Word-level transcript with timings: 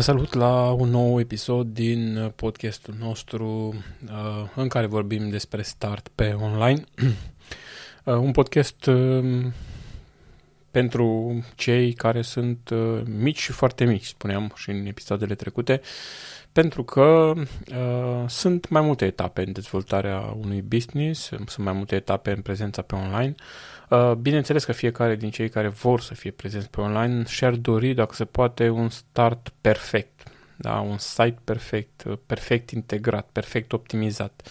Vă 0.00 0.06
salut 0.06 0.34
la 0.34 0.70
un 0.70 0.88
nou 0.88 1.20
episod 1.20 1.66
din 1.66 2.32
podcastul 2.36 2.94
nostru 2.98 3.74
uh, 4.04 4.48
în 4.54 4.68
care 4.68 4.86
vorbim 4.86 5.28
despre 5.28 5.62
start 5.62 6.08
pe 6.14 6.32
online. 6.32 6.84
Uh, 8.04 8.14
un 8.14 8.30
podcast 8.30 8.86
um, 8.86 9.52
pentru 10.70 11.34
cei 11.54 11.92
care 11.92 12.22
sunt 12.22 12.68
uh, 12.68 13.02
mici 13.04 13.38
și 13.38 13.52
foarte 13.52 13.84
mici, 13.84 14.04
spuneam 14.04 14.52
și 14.54 14.70
în 14.70 14.86
episoadele 14.86 15.34
trecute, 15.34 15.80
pentru 16.52 16.84
că 16.84 17.32
uh, 17.36 18.24
sunt 18.28 18.68
mai 18.68 18.82
multe 18.82 19.04
etape 19.04 19.42
în 19.46 19.52
dezvoltarea 19.52 20.18
unui 20.18 20.62
business, 20.62 21.24
sunt 21.26 21.56
mai 21.56 21.72
multe 21.72 21.94
etape 21.94 22.30
în 22.30 22.40
prezența 22.40 22.82
pe 22.82 22.94
online. 22.94 23.34
Uh, 23.38 23.79
Uh, 23.90 24.12
bineînțeles 24.12 24.64
că 24.64 24.72
fiecare 24.72 25.16
din 25.16 25.30
cei 25.30 25.48
care 25.48 25.68
vor 25.68 26.00
să 26.00 26.14
fie 26.14 26.30
prezenți 26.30 26.70
pe 26.70 26.80
online 26.80 27.24
și-ar 27.26 27.54
dori, 27.54 27.94
dacă 27.94 28.14
se 28.14 28.24
poate, 28.24 28.68
un 28.68 28.88
start 28.88 29.52
perfect, 29.60 30.22
da? 30.56 30.80
un 30.80 30.98
site 30.98 31.38
perfect, 31.44 32.02
uh, 32.06 32.18
perfect 32.26 32.70
integrat, 32.70 33.28
perfect 33.32 33.72
optimizat, 33.72 34.48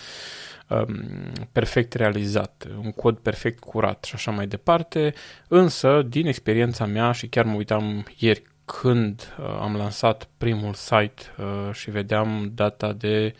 um, 0.67 1.09
perfect 1.51 1.93
realizat, 1.93 2.67
un 2.83 2.91
cod 2.91 3.17
perfect 3.17 3.59
curat 3.59 4.03
și 4.03 4.15
așa 4.15 4.31
mai 4.31 4.47
departe, 4.47 5.13
însă, 5.47 6.01
din 6.01 6.27
experiența 6.27 6.85
mea 6.85 7.11
și 7.11 7.27
chiar 7.27 7.45
mă 7.45 7.55
uitam 7.55 8.05
ieri 8.17 8.41
când 8.65 9.35
uh, 9.39 9.57
am 9.61 9.75
lansat 9.75 10.27
primul 10.37 10.73
site 10.73 11.23
și 11.71 11.91
vedeam 11.91 12.51
data 12.55 12.93
de, 12.93 13.35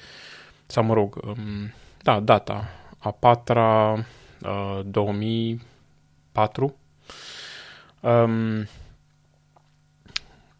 sau 0.68 0.84
mă 0.84 0.94
rog, 0.94 1.20
um, 1.26 1.74
da, 2.04 2.20
data 2.20 2.70
a 2.98 3.12
patra 3.12 3.98
2000 4.86 5.68
4. 6.40 6.76
Um, 8.00 8.68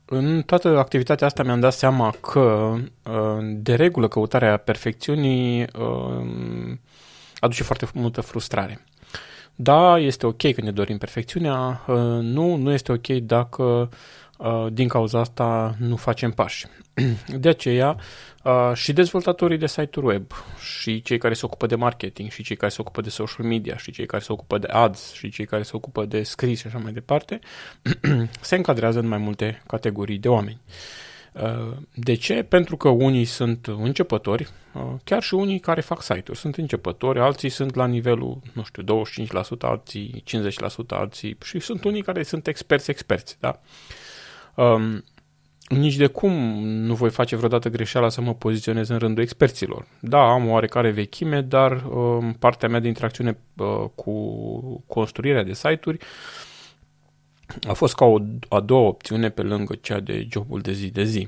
în 0.06 0.42
toată 0.42 0.78
activitatea 0.78 1.28
asta 1.28 1.44
mi-am 1.44 1.60
dat 1.60 1.74
seama 1.74 2.14
că, 2.22 2.76
uh, 3.04 3.38
de 3.42 3.76
regulă, 3.76 4.08
căutarea 4.08 4.58
perfecțiunii 4.58 5.62
uh, 5.62 6.78
aduce 7.40 7.64
foarte 7.64 7.88
multă 7.94 8.22
frustrare. 8.22 8.84
Da, 9.56 10.00
este 10.00 10.26
ok 10.26 10.42
când 10.42 10.62
ne 10.62 10.72
dorim 10.72 10.98
perfecțiunea, 10.98 11.84
uh, 11.88 11.96
nu, 12.22 12.56
nu 12.56 12.72
este 12.72 12.92
ok 12.92 13.08
dacă 13.08 13.90
din 14.72 14.88
cauza 14.88 15.20
asta 15.20 15.76
nu 15.80 15.96
facem 15.96 16.32
pași. 16.32 16.66
De 17.44 17.50
aceea 17.50 17.98
uh, 18.44 18.72
și 18.74 18.94
dezvoltatorii 18.94 19.58
de 19.58 19.68
site-uri 19.68 20.08
web 20.08 20.32
și 20.60 21.02
cei 21.02 21.18
care 21.18 21.34
se 21.34 21.46
ocupă 21.46 21.66
de 21.68 21.76
marketing 21.76 22.32
și 22.32 22.44
cei 22.44 22.56
care 22.56 22.72
se 22.72 22.82
ocupă 22.82 23.02
de 23.02 23.10
social 23.10 23.46
media 23.46 23.78
și 23.78 23.92
cei 23.92 24.06
care 24.06 24.24
se 24.24 24.32
ocupă 24.32 24.58
de 24.58 24.68
ads 24.68 25.12
și 25.14 25.30
cei 25.30 25.46
care 25.46 25.64
se 25.64 25.72
ocupă 25.74 26.06
de 26.06 26.24
scris 26.24 26.60
și 26.60 26.68
așa 26.68 26.78
mai 26.78 26.92
departe 26.92 27.40
se 28.42 28.56
încadrează 28.56 29.00
în 29.00 29.08
mai 29.08 29.18
multe 29.18 29.62
categorii 29.68 30.18
de 30.18 30.28
oameni. 30.28 30.60
Uh, 31.34 31.78
de 31.94 32.14
ce? 32.14 32.44
Pentru 32.44 32.78
că 32.78 32.90
unii 32.90 33.26
sunt 33.26 33.68
începători, 33.68 34.50
chiar 35.04 35.24
și 35.24 35.34
unii 35.34 35.60
care 35.60 35.82
fac 35.82 36.02
site-uri 36.02 36.40
sunt 36.40 36.56
începători, 36.56 37.20
alții 37.20 37.50
sunt 37.50 37.76
la 37.76 37.86
nivelul, 37.86 38.42
nu 38.54 38.64
știu, 38.64 38.84
25%, 38.84 39.60
alții 39.60 40.24
50%, 40.28 40.88
alții 40.88 41.38
și 41.44 41.60
sunt 41.60 41.84
unii 41.84 42.02
care 42.02 42.24
sunt 42.24 42.48
experți 42.48 42.90
experți, 42.90 43.38
da? 43.40 43.60
Um, 44.60 45.04
nici 45.70 45.96
de 45.96 46.08
cum 46.08 46.32
nu 46.64 46.94
voi 46.94 47.10
face 47.10 47.36
vreodată 47.36 47.70
greșeala 47.70 48.10
să 48.10 48.22
mă 48.22 48.34
poziționez 48.34 48.90
în 48.90 48.98
rândul 48.98 49.24
experților. 49.24 49.86
Da, 50.00 50.32
am 50.32 50.48
o 50.48 50.52
oarecare 50.52 50.92
vechime, 50.92 51.42
dar 51.42 51.84
um, 51.84 52.34
partea 52.34 52.70
mea 52.70 52.80
de 52.80 52.88
interacțiune 52.88 53.38
uh, 53.56 53.86
cu 53.96 54.84
construirea 54.88 55.44
de 55.44 55.54
site-uri 55.54 55.98
a 57.68 57.74
fost 57.74 57.96
ca 57.96 58.06
o 58.06 58.18
a 58.50 58.60
doua 58.60 58.88
opțiune 58.88 59.30
pe 59.30 59.42
lângă 59.42 59.76
cea 59.82 60.00
de 60.00 60.28
jobul 60.32 60.60
de 60.62 60.72
zi 60.72 60.88
de 60.88 61.04
zi. 61.04 61.28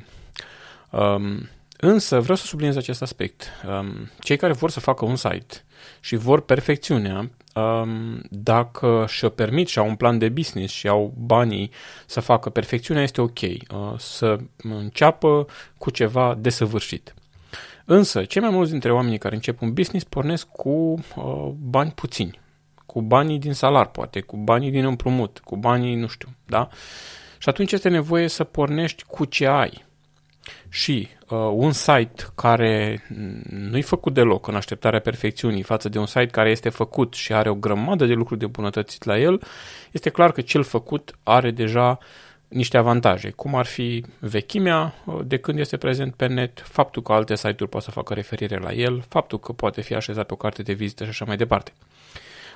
Um, 0.89 1.49
însă 1.77 2.19
vreau 2.19 2.37
să 2.37 2.45
subliniez 2.45 2.75
acest 2.75 3.01
aspect. 3.01 3.47
Um, 3.67 4.09
cei 4.19 4.37
care 4.37 4.53
vor 4.53 4.69
să 4.69 4.79
facă 4.79 5.05
un 5.05 5.15
site 5.15 5.63
și 5.99 6.15
vor 6.15 6.41
perfecțiunea, 6.41 7.29
um, 7.55 8.21
dacă 8.29 9.05
și-o 9.07 9.29
permit 9.29 9.67
și 9.67 9.79
au 9.79 9.87
un 9.87 9.95
plan 9.95 10.17
de 10.17 10.29
business 10.29 10.73
și 10.73 10.87
au 10.87 11.13
banii 11.17 11.71
să 12.05 12.19
facă 12.19 12.49
perfecțiunea, 12.49 13.03
este 13.03 13.21
ok. 13.21 13.39
Uh, 13.41 13.59
să 13.97 14.37
înceapă 14.57 15.45
cu 15.77 15.89
ceva 15.89 16.37
desăvârșit. 16.39 17.13
Însă, 17.85 18.23
cei 18.23 18.41
mai 18.41 18.51
mulți 18.51 18.71
dintre 18.71 18.91
oamenii 18.91 19.17
care 19.17 19.35
încep 19.35 19.61
un 19.61 19.73
business 19.73 20.05
pornesc 20.05 20.47
cu 20.47 20.69
uh, 20.69 21.51
bani 21.57 21.91
puțini, 21.91 22.39
cu 22.85 23.01
banii 23.01 23.39
din 23.39 23.53
salar, 23.53 23.87
poate, 23.87 24.19
cu 24.19 24.37
banii 24.37 24.71
din 24.71 24.85
împrumut, 24.85 25.41
cu 25.43 25.57
banii, 25.57 25.95
nu 25.95 26.07
știu, 26.07 26.29
da? 26.45 26.69
Și 27.37 27.49
atunci 27.49 27.71
este 27.71 27.89
nevoie 27.89 28.27
să 28.27 28.43
pornești 28.43 29.03
cu 29.03 29.25
ce 29.25 29.47
ai 29.47 29.85
și 30.69 31.07
uh, 31.29 31.37
un 31.53 31.71
site 31.71 32.23
care 32.35 33.05
nu-i 33.49 33.81
făcut 33.81 34.13
deloc 34.13 34.47
în 34.47 34.55
așteptarea 34.55 34.99
perfecțiunii 34.99 35.63
față 35.63 35.89
de 35.89 35.99
un 35.99 36.05
site 36.05 36.25
care 36.25 36.49
este 36.49 36.69
făcut 36.69 37.13
și 37.13 37.33
are 37.33 37.49
o 37.49 37.55
grămadă 37.55 38.05
de 38.05 38.13
lucruri 38.13 38.39
de 38.39 38.45
bunătățit 38.45 39.03
la 39.03 39.19
el, 39.19 39.41
este 39.91 40.09
clar 40.09 40.31
că 40.31 40.41
cel 40.41 40.63
făcut 40.63 41.15
are 41.23 41.51
deja 41.51 41.97
niște 42.47 42.77
avantaje, 42.77 43.29
cum 43.29 43.55
ar 43.55 43.65
fi 43.65 44.05
vechimea 44.19 44.93
uh, 45.05 45.19
de 45.25 45.37
când 45.37 45.59
este 45.59 45.77
prezent 45.77 46.13
pe 46.13 46.27
net, 46.27 46.63
faptul 46.65 47.01
că 47.01 47.11
alte 47.11 47.35
site-uri 47.35 47.69
pot 47.69 47.81
să 47.81 47.91
facă 47.91 48.13
referire 48.13 48.57
la 48.57 48.71
el, 48.71 49.03
faptul 49.09 49.39
că 49.39 49.51
poate 49.51 49.81
fi 49.81 49.95
așezat 49.95 50.25
pe 50.25 50.33
o 50.33 50.35
carte 50.35 50.61
de 50.61 50.73
vizită 50.73 51.03
și 51.03 51.09
așa 51.09 51.25
mai 51.25 51.37
departe. 51.37 51.73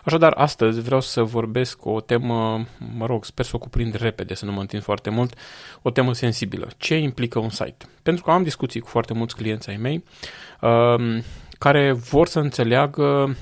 Așadar, 0.06 0.34
astăzi 0.38 0.82
vreau 0.82 1.02
să 1.02 1.24
vorbesc 1.24 1.86
o 1.86 2.02
temă, 2.02 2.66
mă 2.98 3.06
rog, 3.06 3.26
sper 3.26 3.46
să 3.46 3.52
o 3.56 3.60
cuprind 3.60 3.94
repede, 3.94 4.34
să 4.34 4.46
nu 4.46 4.52
mă 4.52 4.60
întind 4.60 4.84
foarte 4.84 5.10
mult, 5.10 5.34
o 5.82 5.90
temă 5.90 6.14
sensibilă. 6.14 6.68
Ce 6.78 6.96
implică 6.96 7.40
un 7.40 7.50
site? 7.50 7.86
Pentru 8.04 8.24
că 8.24 8.32
am 8.32 8.44
discuții 8.44 8.80
cu 8.80 8.88
foarte 8.88 9.14
mulți 9.14 9.36
clienți 9.36 9.70
ai 9.70 9.78
mei 9.78 10.04
uh, 10.62 11.24
care 11.58 11.92
vor 11.92 12.28
să 12.28 12.40
înțeleagă 12.40 13.36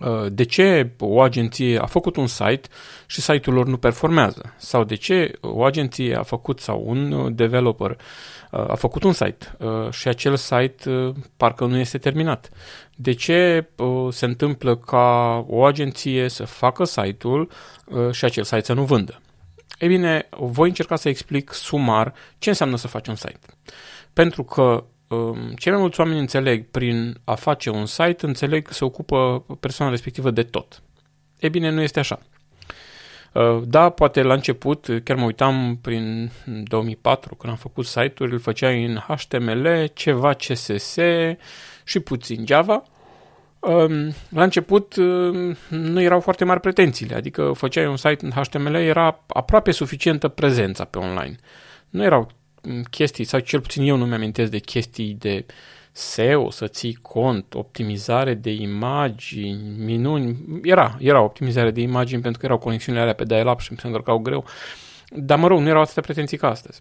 uh, 0.00 0.26
de 0.28 0.44
ce 0.44 0.90
o 0.98 1.20
agenție 1.20 1.78
a 1.78 1.86
făcut 1.86 2.16
un 2.16 2.26
site 2.26 2.68
și 3.06 3.20
site-ul 3.20 3.56
lor 3.56 3.66
nu 3.66 3.76
performează 3.76 4.54
sau 4.56 4.84
de 4.84 4.94
ce 4.94 5.32
o 5.40 5.64
agenție 5.64 6.16
a 6.16 6.22
făcut 6.22 6.60
sau 6.60 6.82
un 6.86 7.32
developer 7.34 7.96
a 8.50 8.74
făcut 8.74 9.02
un 9.02 9.12
site 9.12 9.56
uh, 9.58 9.90
și 9.90 10.08
acel 10.08 10.36
site 10.36 10.90
uh, 10.90 11.14
parcă 11.36 11.64
nu 11.64 11.76
este 11.76 11.98
terminat. 11.98 12.50
De 13.00 13.12
ce 13.12 13.68
uh, 13.76 14.12
se 14.12 14.24
întâmplă 14.24 14.76
ca 14.76 15.44
o 15.48 15.64
agenție 15.64 16.28
să 16.28 16.44
facă 16.44 16.84
site-ul 16.84 17.50
și 18.10 18.24
acel 18.24 18.44
site 18.44 18.62
să 18.62 18.72
nu 18.72 18.84
vândă? 18.84 19.20
Ei 19.78 19.88
bine, 19.88 20.28
voi 20.38 20.68
încerca 20.68 20.96
să 20.96 21.08
explic 21.08 21.52
sumar 21.52 22.14
ce 22.38 22.48
înseamnă 22.48 22.76
să 22.76 22.88
faci 22.88 23.06
un 23.06 23.14
site. 23.14 23.46
Pentru 24.12 24.42
că 24.42 24.84
um, 25.08 25.52
cei 25.56 25.72
mai 25.72 25.80
mulți 25.80 26.00
oameni 26.00 26.18
înțeleg 26.18 26.70
prin 26.70 27.20
a 27.24 27.34
face 27.34 27.70
un 27.70 27.86
site, 27.86 28.26
înțeleg 28.26 28.66
că 28.66 28.72
se 28.72 28.84
ocupă 28.84 29.44
persoana 29.60 29.90
respectivă 29.90 30.30
de 30.30 30.42
tot. 30.42 30.82
Ei 31.38 31.50
bine, 31.50 31.70
nu 31.70 31.80
este 31.80 31.98
așa. 31.98 32.18
Uh, 33.32 33.62
da, 33.64 33.90
poate 33.90 34.22
la 34.22 34.34
început, 34.34 34.86
chiar 35.04 35.16
mă 35.16 35.24
uitam 35.24 35.78
prin 35.82 36.30
2004 36.64 37.34
când 37.34 37.52
am 37.52 37.58
făcut 37.58 37.86
site-uri, 37.86 38.32
îl 38.32 38.38
făceai 38.38 38.84
în 38.84 38.96
HTML, 38.96 39.90
ceva 39.94 40.32
CSS 40.32 40.96
și 41.84 42.00
puțin 42.00 42.46
Java. 42.46 42.82
Um, 43.58 44.12
la 44.28 44.42
început 44.42 44.96
uh, 44.96 45.56
nu 45.68 46.00
erau 46.00 46.20
foarte 46.20 46.44
mari 46.44 46.60
pretențiile, 46.60 47.14
adică 47.14 47.52
făceai 47.52 47.86
un 47.86 47.96
site 47.96 48.24
în 48.24 48.30
HTML, 48.30 48.74
era 48.74 49.24
aproape 49.26 49.70
suficientă 49.70 50.28
prezența 50.28 50.84
pe 50.84 50.98
online. 50.98 51.36
Nu 51.90 52.02
erau 52.02 52.30
chestii, 52.90 53.24
sau 53.24 53.40
cel 53.40 53.60
puțin 53.60 53.82
eu 53.82 53.96
nu 53.96 54.06
mi-amintesc 54.06 54.50
de 54.50 54.58
chestii 54.58 55.16
de 55.18 55.46
uh, 55.48 55.54
SEO, 55.98 56.50
să 56.50 56.66
ții 56.66 56.98
cont, 57.02 57.54
optimizare 57.54 58.34
de 58.34 58.50
imagini, 58.50 59.84
minuni. 59.84 60.36
Era, 60.62 60.96
era 61.00 61.20
optimizare 61.20 61.70
de 61.70 61.80
imagini 61.80 62.22
pentru 62.22 62.40
că 62.40 62.46
erau 62.46 62.58
conexiunile 62.58 63.02
alea 63.02 63.14
pe 63.14 63.24
dial-up 63.24 63.60
și 63.60 63.72
mi 63.72 63.78
se 63.78 63.86
încărcau 63.86 64.18
greu. 64.18 64.44
Dar, 65.10 65.38
mă 65.38 65.46
rog, 65.46 65.60
nu 65.60 65.68
erau 65.68 65.80
atâtea 65.80 66.02
pretenții 66.02 66.36
ca 66.36 66.48
astăzi. 66.48 66.80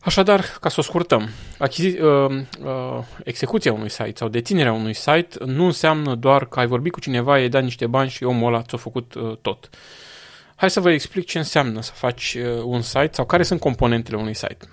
Așadar, 0.00 0.44
ca 0.60 0.68
să 0.68 0.76
o 0.78 0.82
scurtăm, 0.82 1.28
achizi, 1.58 2.00
uh, 2.00 2.30
uh, 2.64 2.98
execuția 3.24 3.72
unui 3.72 3.90
site 3.90 4.12
sau 4.14 4.28
deținerea 4.28 4.72
unui 4.72 4.94
site 4.94 5.44
nu 5.44 5.64
înseamnă 5.64 6.14
doar 6.14 6.48
că 6.48 6.60
ai 6.60 6.66
vorbit 6.66 6.92
cu 6.92 7.00
cineva, 7.00 7.32
ai 7.32 7.48
dat 7.48 7.62
niște 7.62 7.86
bani 7.86 8.10
și 8.10 8.24
omul 8.24 8.46
ăla 8.46 8.62
ți-a 8.62 8.78
făcut 8.78 9.14
uh, 9.14 9.36
tot. 9.42 9.68
Hai 10.56 10.70
să 10.70 10.80
vă 10.80 10.90
explic 10.90 11.26
ce 11.26 11.38
înseamnă 11.38 11.80
să 11.80 11.92
faci 11.94 12.36
uh, 12.40 12.62
un 12.64 12.82
site 12.82 13.10
sau 13.12 13.26
care 13.26 13.42
sunt 13.42 13.60
componentele 13.60 14.16
unui 14.16 14.34
site. 14.34 14.68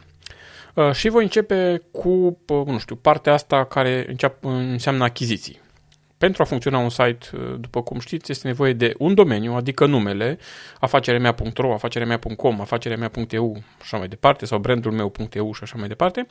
Uh, 0.78 0.92
și 0.92 1.10
voi 1.10 1.24
începe 1.24 1.82
cu, 1.92 2.10
uh, 2.48 2.66
nu 2.66 2.78
știu, 2.78 2.96
partea 2.96 3.34
asta 3.34 3.66
care 3.66 4.16
înseamnă 4.42 5.04
achiziții. 5.04 5.60
Pentru 6.18 6.42
a 6.42 6.46
funcționa 6.46 6.78
un 6.78 6.90
site, 6.90 7.28
uh, 7.34 7.56
după 7.60 7.82
cum 7.82 8.00
știți, 8.00 8.32
este 8.32 8.48
nevoie 8.48 8.74
de 8.74 8.94
un 8.98 9.14
domeniu, 9.14 9.54
adică 9.54 9.86
numele, 9.86 10.38
afacerea 10.80 11.20
mea.ro, 11.20 11.74
afacerea 11.74 12.08
mea.com, 12.08 12.62
afacerea 12.62 12.98
mea.eu 12.98 13.56
și 13.56 13.62
așa 13.82 13.98
mai 13.98 14.08
departe, 14.08 14.46
sau 14.46 14.60
brandul 14.60 14.92
meu.eu 14.92 15.54
și 15.54 15.64
așa 15.64 15.76
mai 15.78 15.88
departe, 15.88 16.28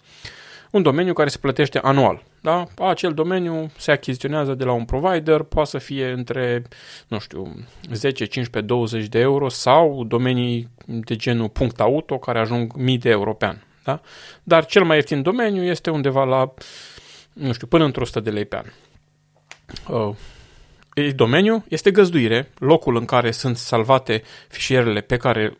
un 0.70 0.82
domeniu 0.82 1.12
care 1.12 1.28
se 1.28 1.38
plătește 1.38 1.78
anual. 1.78 2.22
Da? 2.40 2.66
Acel 2.78 3.12
domeniu 3.12 3.70
se 3.76 3.90
achiziționează 3.90 4.54
de 4.54 4.64
la 4.64 4.72
un 4.72 4.84
provider, 4.84 5.42
poate 5.42 5.68
să 5.68 5.78
fie 5.78 6.10
între, 6.10 6.62
nu 7.08 7.18
știu, 7.18 7.54
10, 7.92 8.24
15, 8.24 8.72
20 8.72 9.06
de 9.06 9.18
euro 9.18 9.48
sau 9.48 10.04
domenii 10.04 10.68
de 10.86 11.16
genul 11.16 11.52
.auto 11.76 12.18
care 12.18 12.38
ajung 12.38 12.72
mii 12.76 12.98
de 12.98 13.10
euro 13.10 13.34
pe 13.34 13.46
an. 13.46 13.56
Da? 13.86 14.00
Dar 14.42 14.66
cel 14.66 14.84
mai 14.84 14.96
ieftin 14.96 15.22
domeniu 15.22 15.62
este 15.62 15.90
undeva 15.90 16.24
la, 16.24 16.54
nu 17.32 17.52
știu, 17.52 17.66
până 17.66 17.84
într-o 17.84 18.02
100 18.02 18.20
de 18.20 18.30
lei 18.30 18.44
pe 18.44 18.56
an. 18.56 18.64
Uh, 19.96 20.14
domeniu 21.14 21.64
este 21.68 21.90
găzduire, 21.90 22.50
locul 22.58 22.96
în 22.96 23.04
care 23.04 23.30
sunt 23.30 23.56
salvate 23.56 24.22
fișierele 24.48 25.00
pe 25.00 25.16
care 25.16 25.58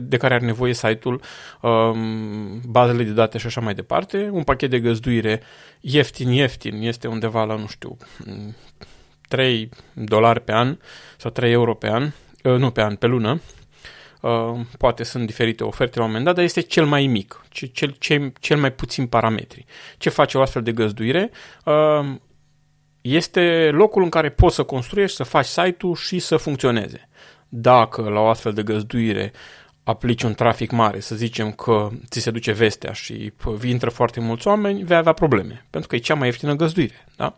de 0.00 0.16
care 0.16 0.34
are 0.34 0.44
nevoie 0.44 0.72
site-ul, 0.74 1.20
um, 1.60 2.60
bazele 2.64 3.02
de 3.02 3.10
date 3.10 3.38
și 3.38 3.46
așa 3.46 3.60
mai 3.60 3.74
departe. 3.74 4.28
Un 4.32 4.42
pachet 4.42 4.70
de 4.70 4.80
găzduire 4.80 5.42
ieftin-ieftin 5.80 6.82
este 6.82 7.08
undeva 7.08 7.44
la, 7.44 7.54
nu 7.54 7.66
știu, 7.66 7.96
3 9.28 9.68
dolari 9.92 10.40
pe 10.40 10.52
an 10.52 10.78
sau 11.16 11.30
3 11.30 11.52
euro 11.52 11.74
pe 11.74 11.88
an, 11.88 12.10
uh, 12.42 12.56
nu 12.56 12.70
pe 12.70 12.82
an, 12.82 12.96
pe 12.96 13.06
lună. 13.06 13.40
Uh, 14.20 14.60
poate 14.78 15.02
sunt 15.02 15.26
diferite 15.26 15.64
oferte 15.64 15.98
la 15.98 16.04
un 16.04 16.10
moment 16.10 16.26
dat, 16.26 16.34
dar 16.34 16.44
este 16.44 16.60
cel 16.60 16.86
mai 16.86 17.06
mic, 17.06 17.42
cel, 17.48 17.96
cel, 17.98 18.32
cel 18.40 18.56
mai 18.56 18.72
puțin 18.72 19.06
parametri. 19.06 19.64
Ce 19.98 20.08
face 20.08 20.38
o 20.38 20.40
astfel 20.40 20.62
de 20.62 20.72
găzduire? 20.72 21.30
Uh, 21.64 22.14
este 23.00 23.70
locul 23.72 24.02
în 24.02 24.08
care 24.08 24.30
poți 24.30 24.54
să 24.54 24.62
construiești, 24.62 25.16
să 25.16 25.22
faci 25.22 25.46
site-ul 25.46 25.94
și 25.94 26.18
să 26.18 26.36
funcționeze. 26.36 27.08
Dacă 27.48 28.02
la 28.02 28.20
o 28.20 28.28
astfel 28.28 28.52
de 28.52 28.62
găzduire 28.62 29.32
aplici 29.82 30.22
un 30.22 30.34
trafic 30.34 30.70
mare, 30.70 31.00
să 31.00 31.14
zicem 31.14 31.52
că 31.52 31.88
ți 32.08 32.20
se 32.20 32.30
duce 32.30 32.52
vestea 32.52 32.92
și 32.92 33.32
intră 33.64 33.90
foarte 33.90 34.20
mulți 34.20 34.46
oameni, 34.46 34.82
vei 34.82 34.96
avea 34.96 35.12
probleme, 35.12 35.66
pentru 35.70 35.88
că 35.88 35.96
e 35.96 35.98
cea 35.98 36.14
mai 36.14 36.26
ieftină 36.26 36.54
găzduire. 36.54 37.06
Da? 37.16 37.36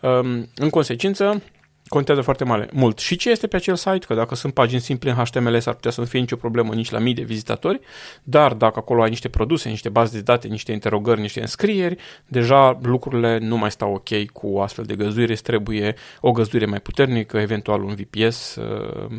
Um, 0.00 0.48
în 0.54 0.70
consecință, 0.70 1.42
contează 1.88 2.20
foarte 2.20 2.44
mare, 2.44 2.68
mult 2.72 2.98
și 2.98 3.16
ce 3.16 3.30
este 3.30 3.46
pe 3.46 3.56
acel 3.56 3.74
site, 3.74 4.06
că 4.06 4.14
dacă 4.14 4.34
sunt 4.34 4.54
pagini 4.54 4.80
simple 4.80 5.10
în 5.10 5.16
HTML 5.16 5.58
s-ar 5.58 5.74
putea 5.74 5.90
să 5.90 6.00
nu 6.00 6.06
fie 6.06 6.20
nicio 6.20 6.36
problemă 6.36 6.74
nici 6.74 6.90
la 6.90 6.98
mii 6.98 7.14
de 7.14 7.22
vizitatori, 7.22 7.80
dar 8.22 8.54
dacă 8.54 8.78
acolo 8.78 9.02
ai 9.02 9.08
niște 9.08 9.28
produse, 9.28 9.68
niște 9.68 9.88
baze 9.88 10.16
de 10.16 10.22
date, 10.22 10.48
niște 10.48 10.72
interogări, 10.72 11.20
niște 11.20 11.40
înscrieri, 11.40 11.96
deja 12.26 12.78
lucrurile 12.82 13.38
nu 13.38 13.56
mai 13.56 13.70
stau 13.70 13.92
ok 13.92 14.24
cu 14.32 14.58
astfel 14.58 14.84
de 14.84 14.94
găzduire, 14.94 15.32
îți 15.32 15.42
trebuie 15.42 15.94
o 16.20 16.32
găzduire 16.32 16.66
mai 16.66 16.80
puternică, 16.80 17.38
eventual 17.38 17.82
un 17.82 17.94
VPS 17.94 18.54
uh, 18.54 19.18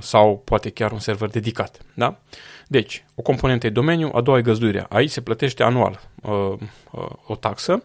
sau 0.00 0.42
poate 0.44 0.70
chiar 0.70 0.92
un 0.92 0.98
server 0.98 1.28
dedicat. 1.28 1.80
Da? 1.94 2.18
Deci, 2.66 3.04
o 3.14 3.22
componentă 3.22 3.66
e 3.66 3.70
domeniu, 3.70 4.10
a 4.14 4.20
doua 4.20 4.38
e 4.38 4.42
găzduirea. 4.42 4.86
Aici 4.88 5.10
se 5.10 5.20
plătește 5.20 5.62
anual 5.62 6.00
uh, 6.22 6.52
uh, 6.90 7.08
o 7.26 7.34
taxă. 7.34 7.82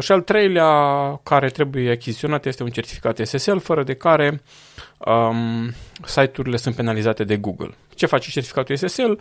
Și 0.00 0.12
al 0.12 0.20
treilea 0.20 0.70
care 1.22 1.48
trebuie 1.48 1.90
achiziționat 1.90 2.46
este 2.46 2.62
un 2.62 2.70
certificat 2.70 3.18
SSL, 3.18 3.56
fără 3.56 3.82
de 3.82 3.94
care 3.94 4.42
um, 4.98 5.72
site-urile 6.04 6.56
sunt 6.56 6.74
penalizate 6.74 7.24
de 7.24 7.36
Google. 7.36 7.74
Ce 7.94 8.06
face 8.06 8.30
certificatul 8.30 8.76
SSL? 8.76 9.12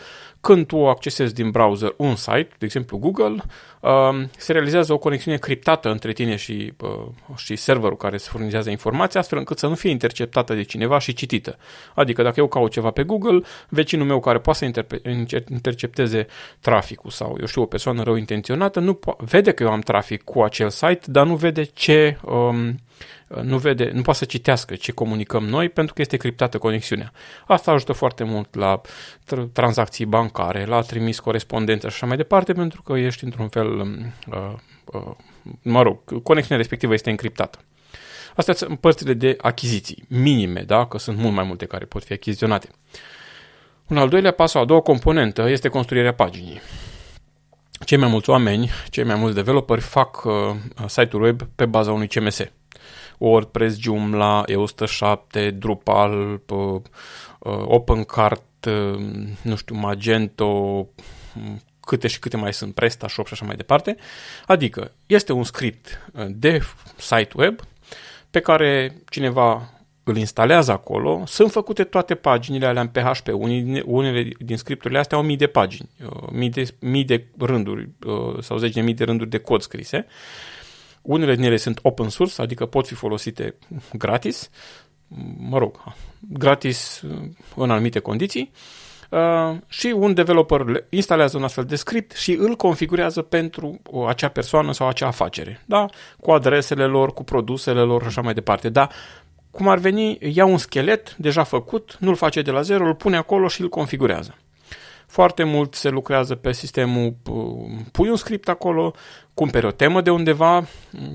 Când 0.42 0.66
tu 0.66 0.88
accesezi 0.88 1.34
din 1.34 1.52
browser 1.52 1.94
un 1.98 2.16
site, 2.16 2.50
de 2.58 2.66
exemplu 2.66 2.98
Google, 2.98 3.36
um, 3.80 4.30
se 4.38 4.52
realizează 4.52 4.94
o 4.94 4.98
conexiune 4.98 5.38
criptată 5.38 5.90
între 5.90 6.12
tine 6.12 6.36
și, 6.36 6.74
uh, 6.82 7.36
și 7.36 7.56
serverul 7.56 7.98
care 7.98 8.18
se 8.18 8.28
furnizează 8.32 8.70
informația, 8.70 9.20
astfel 9.20 9.38
încât 9.38 9.58
să 9.58 9.68
nu 9.68 9.76
fie 9.76 9.90
interceptată 9.90 10.54
de 10.54 10.64
cineva 10.64 11.00
și 11.00 11.14
citită. 11.14 11.58
Adică 11.96 12.24
dacă 12.24 12.40
eu 12.40 12.48
caut 12.48 12.72
ceva 12.72 12.92
pe 12.92 13.04
Google, 13.04 13.42
vecinul 13.70 14.06
meu 14.06 14.20
care 14.20 14.40
poate 14.40 14.72
să 14.74 14.86
intercepteze 15.50 16.28
traficul 16.60 17.10
sau, 17.10 17.38
eu 17.40 17.46
știu, 17.46 17.62
o 17.62 17.66
persoană 17.66 18.04
rău 18.04 18.16
intenționată, 18.16 18.80
nu 18.80 18.94
po- 18.94 19.18
vede 19.18 19.52
că 19.52 19.64
eu 19.64 19.72
am 19.72 19.82
trafic 19.82 20.24
cu 20.24 20.42
acel 20.42 20.70
site, 20.70 21.02
dar 21.06 21.26
nu 21.26 21.36
vede 21.36 21.64
ce... 21.64 22.18
Um, 22.22 22.80
nu, 23.42 23.58
vede, 23.58 23.92
nu 23.94 24.02
poate 24.02 24.20
să 24.20 24.26
citească 24.26 24.76
ce 24.76 24.92
comunicăm 24.92 25.46
noi 25.46 25.70
pentru 25.70 25.94
că 25.94 26.02
este 26.02 26.18
criptată 26.18 26.58
conexiunea. 26.58 27.12
Asta 27.48 27.72
ajută 27.72 27.94
foarte 27.94 28.24
mult 28.24 28.56
la 28.56 28.82
tranzacții 29.54 30.06
bancare, 30.06 30.66
la 30.66 30.82
trimis 30.82 31.20
corespondență 31.20 31.88
și 31.88 31.94
așa 31.94 32.06
mai 32.06 32.18
departe, 32.18 32.54
pentru 32.54 32.82
că 32.82 32.94
ești 32.94 33.24
într-un 33.24 33.48
fel, 33.48 33.68
um, 33.68 34.14
uh, 34.32 34.54
uh, 34.86 35.16
mă 35.62 35.82
rog, 35.82 36.22
conexiunea 36.24 36.58
respectivă 36.58 36.94
este 36.94 37.10
încriptată. 37.10 37.60
Astea 38.36 38.54
sunt 38.54 38.80
părțile 38.80 39.14
de 39.14 39.38
achiziții, 39.42 40.06
minime, 40.08 40.62
da? 40.62 40.86
că 40.86 40.98
sunt 40.98 41.18
mult 41.18 41.34
mai 41.34 41.44
multe 41.44 41.66
care 41.66 41.86
pot 41.86 42.04
fi 42.04 42.14
achiziționate. 42.14 42.70
Un 43.88 43.98
al 43.98 44.10
doilea 44.10 44.32
pas, 44.32 44.54
o 44.54 44.60
a 44.60 44.66
doua 44.66 44.82
componentă, 44.82 45.50
este 45.50 45.68
construirea 45.68 46.14
paginii. 46.14 46.62
Cei 47.86 47.98
mai 47.98 48.10
mulți 48.10 48.30
oameni, 48.30 48.70
cei 48.90 49.04
mai 49.04 49.16
mulți 49.16 49.36
developeri 49.36 49.82
fac 49.82 50.24
uh, 50.24 50.34
site-uri 50.88 51.26
web 51.26 51.42
pe 51.56 51.66
baza 51.66 51.92
unui 51.92 52.08
CMS. 52.08 52.40
WordPress, 53.18 53.78
Joomla, 53.80 54.44
E107, 54.48 55.52
Drupal, 55.54 56.42
uh, 56.48 56.82
OpenCart, 57.64 58.66
uh, 58.66 59.00
nu 59.42 59.56
știu, 59.56 59.76
Magento, 59.76 60.88
câte 61.80 62.08
și 62.08 62.20
câte 62.20 62.38
mai 62.38 62.54
sunt, 62.54 62.74
PrestaShop 62.74 63.28
și 63.28 63.34
așa 63.34 63.46
mai 63.46 63.56
departe. 63.56 63.96
Adică 64.46 64.92
este 65.06 65.34
un 65.34 65.44
script 65.44 66.12
uh, 66.14 66.26
de 66.30 66.62
site 66.98 67.32
web 67.36 67.60
pe 68.30 68.40
care 68.40 69.02
cineva 69.10 69.72
îl 70.04 70.18
instalează 70.18 70.72
acolo, 70.72 71.24
sunt 71.26 71.52
făcute 71.52 71.84
toate 71.84 72.16
paginile 72.16 72.66
alea 72.66 72.82
în 72.82 72.88
PHP. 72.88 73.28
Unii, 73.28 73.84
unele 73.86 74.28
din 74.40 74.58
scripturile 74.58 75.00
astea 75.00 75.18
au 75.18 75.24
mii 75.24 75.38
de 75.38 75.48
pagini, 75.48 75.90
mii 76.32 76.50
de, 76.50 76.68
mii 76.80 77.04
de 77.04 77.26
rânduri 77.38 77.90
sau 78.40 78.58
zeci 78.58 78.74
de 78.74 78.82
mii 78.82 78.94
de 78.94 79.04
rânduri 79.04 79.30
de 79.30 79.38
cod 79.38 79.62
scrise 79.62 80.06
unele 81.08 81.36
din 81.36 81.44
ele 81.44 81.58
sunt 81.58 81.80
open 81.82 82.10
source, 82.10 82.42
adică 82.42 82.66
pot 82.66 82.88
fi 82.88 82.94
folosite 82.94 83.56
gratis, 83.94 84.50
mă 85.38 85.58
rog, 85.58 85.84
gratis 86.20 87.04
în 87.56 87.70
anumite 87.70 88.00
condiții, 88.00 88.52
Uh, 89.10 89.58
și 89.68 89.88
un 89.88 90.14
developer 90.14 90.86
instalează 90.90 91.38
un 91.38 91.44
astfel 91.44 91.64
de 91.64 91.76
script 91.76 92.12
și 92.12 92.32
îl 92.32 92.56
configurează 92.56 93.22
pentru 93.22 93.82
acea 94.08 94.28
persoană 94.28 94.72
sau 94.72 94.88
acea 94.88 95.08
afacere, 95.08 95.62
da? 95.66 95.86
cu 96.20 96.32
adresele 96.32 96.86
lor, 96.86 97.14
cu 97.14 97.24
produsele 97.24 97.82
lor 97.82 98.02
și 98.02 98.08
așa 98.08 98.22
mai 98.22 98.34
departe. 98.34 98.70
Da, 98.70 98.88
cum 99.52 99.68
ar 99.68 99.78
veni, 99.78 100.18
ia 100.22 100.46
un 100.46 100.58
schelet 100.58 101.16
deja 101.16 101.44
făcut, 101.44 101.98
nu-l 102.00 102.16
face 102.16 102.42
de 102.42 102.52
la 102.52 102.62
zero, 102.62 102.86
îl 102.86 102.96
pune 102.96 103.18
acolo 103.18 103.48
și 103.48 103.62
îl 103.62 103.70
configurează. 103.70 104.38
Foarte 105.18 105.44
mult 105.44 105.74
se 105.74 105.90
lucrează 105.90 106.36
pe 106.36 106.52
sistemul, 106.52 107.16
pui 107.92 108.10
un 108.10 108.16
script 108.16 108.50
acolo, 108.50 108.94
cumperi 109.34 109.66
o 109.66 109.72
temă 109.72 110.02
de 110.02 110.10
undeva 110.10 110.68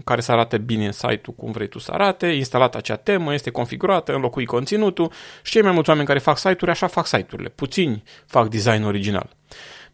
care 0.05 0.21
să 0.21 0.33
arate 0.33 0.59
bine 0.59 0.87
în 0.87 0.93
site-ul 0.93 1.35
cum 1.37 1.51
vrei 1.51 1.67
tu 1.67 1.79
să 1.79 1.91
arate, 1.95 2.27
instalat 2.27 2.75
acea 2.75 2.97
temă, 2.97 3.35
este 3.35 3.51
configurată, 3.51 4.15
înlocui 4.15 4.45
conținutul 4.45 5.13
și 5.43 5.53
cei 5.53 5.63
mai 5.63 5.73
mulți 5.73 5.89
oameni 5.89 6.07
care 6.07 6.19
fac 6.19 6.39
site-uri 6.39 6.71
așa 6.71 6.87
fac 6.87 7.07
site-urile. 7.07 7.49
Puțini 7.49 8.03
fac 8.27 8.49
design 8.49 8.83
original. 8.83 9.29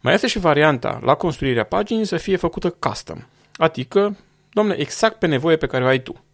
Mai 0.00 0.14
este 0.14 0.26
și 0.26 0.38
varianta 0.38 1.00
la 1.02 1.14
construirea 1.14 1.64
paginii 1.64 2.04
să 2.04 2.16
fie 2.16 2.36
făcută 2.36 2.70
custom. 2.70 3.18
Adică, 3.56 4.16
domne, 4.52 4.74
exact 4.78 5.18
pe 5.18 5.26
nevoie 5.26 5.56
pe 5.56 5.66
care 5.66 5.84
o 5.84 5.86
ai 5.86 6.02
tu. 6.02 6.24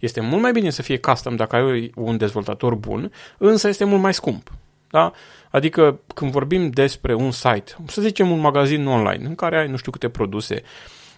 Este 0.00 0.20
mult 0.20 0.42
mai 0.42 0.52
bine 0.52 0.70
să 0.70 0.82
fie 0.82 0.98
custom 0.98 1.36
dacă 1.36 1.56
ai 1.56 1.92
un 1.94 2.16
dezvoltator 2.16 2.74
bun, 2.74 3.12
însă 3.38 3.68
este 3.68 3.84
mult 3.84 4.00
mai 4.00 4.14
scump. 4.14 4.50
Da? 4.90 5.12
Adică 5.50 6.00
când 6.14 6.30
vorbim 6.30 6.70
despre 6.70 7.14
un 7.14 7.30
site, 7.30 7.76
să 7.86 8.00
zicem 8.00 8.30
un 8.30 8.38
magazin 8.38 8.86
online 8.86 9.26
în 9.26 9.34
care 9.34 9.58
ai 9.58 9.68
nu 9.68 9.76
știu 9.76 9.90
câte 9.90 10.08
produse 10.08 10.62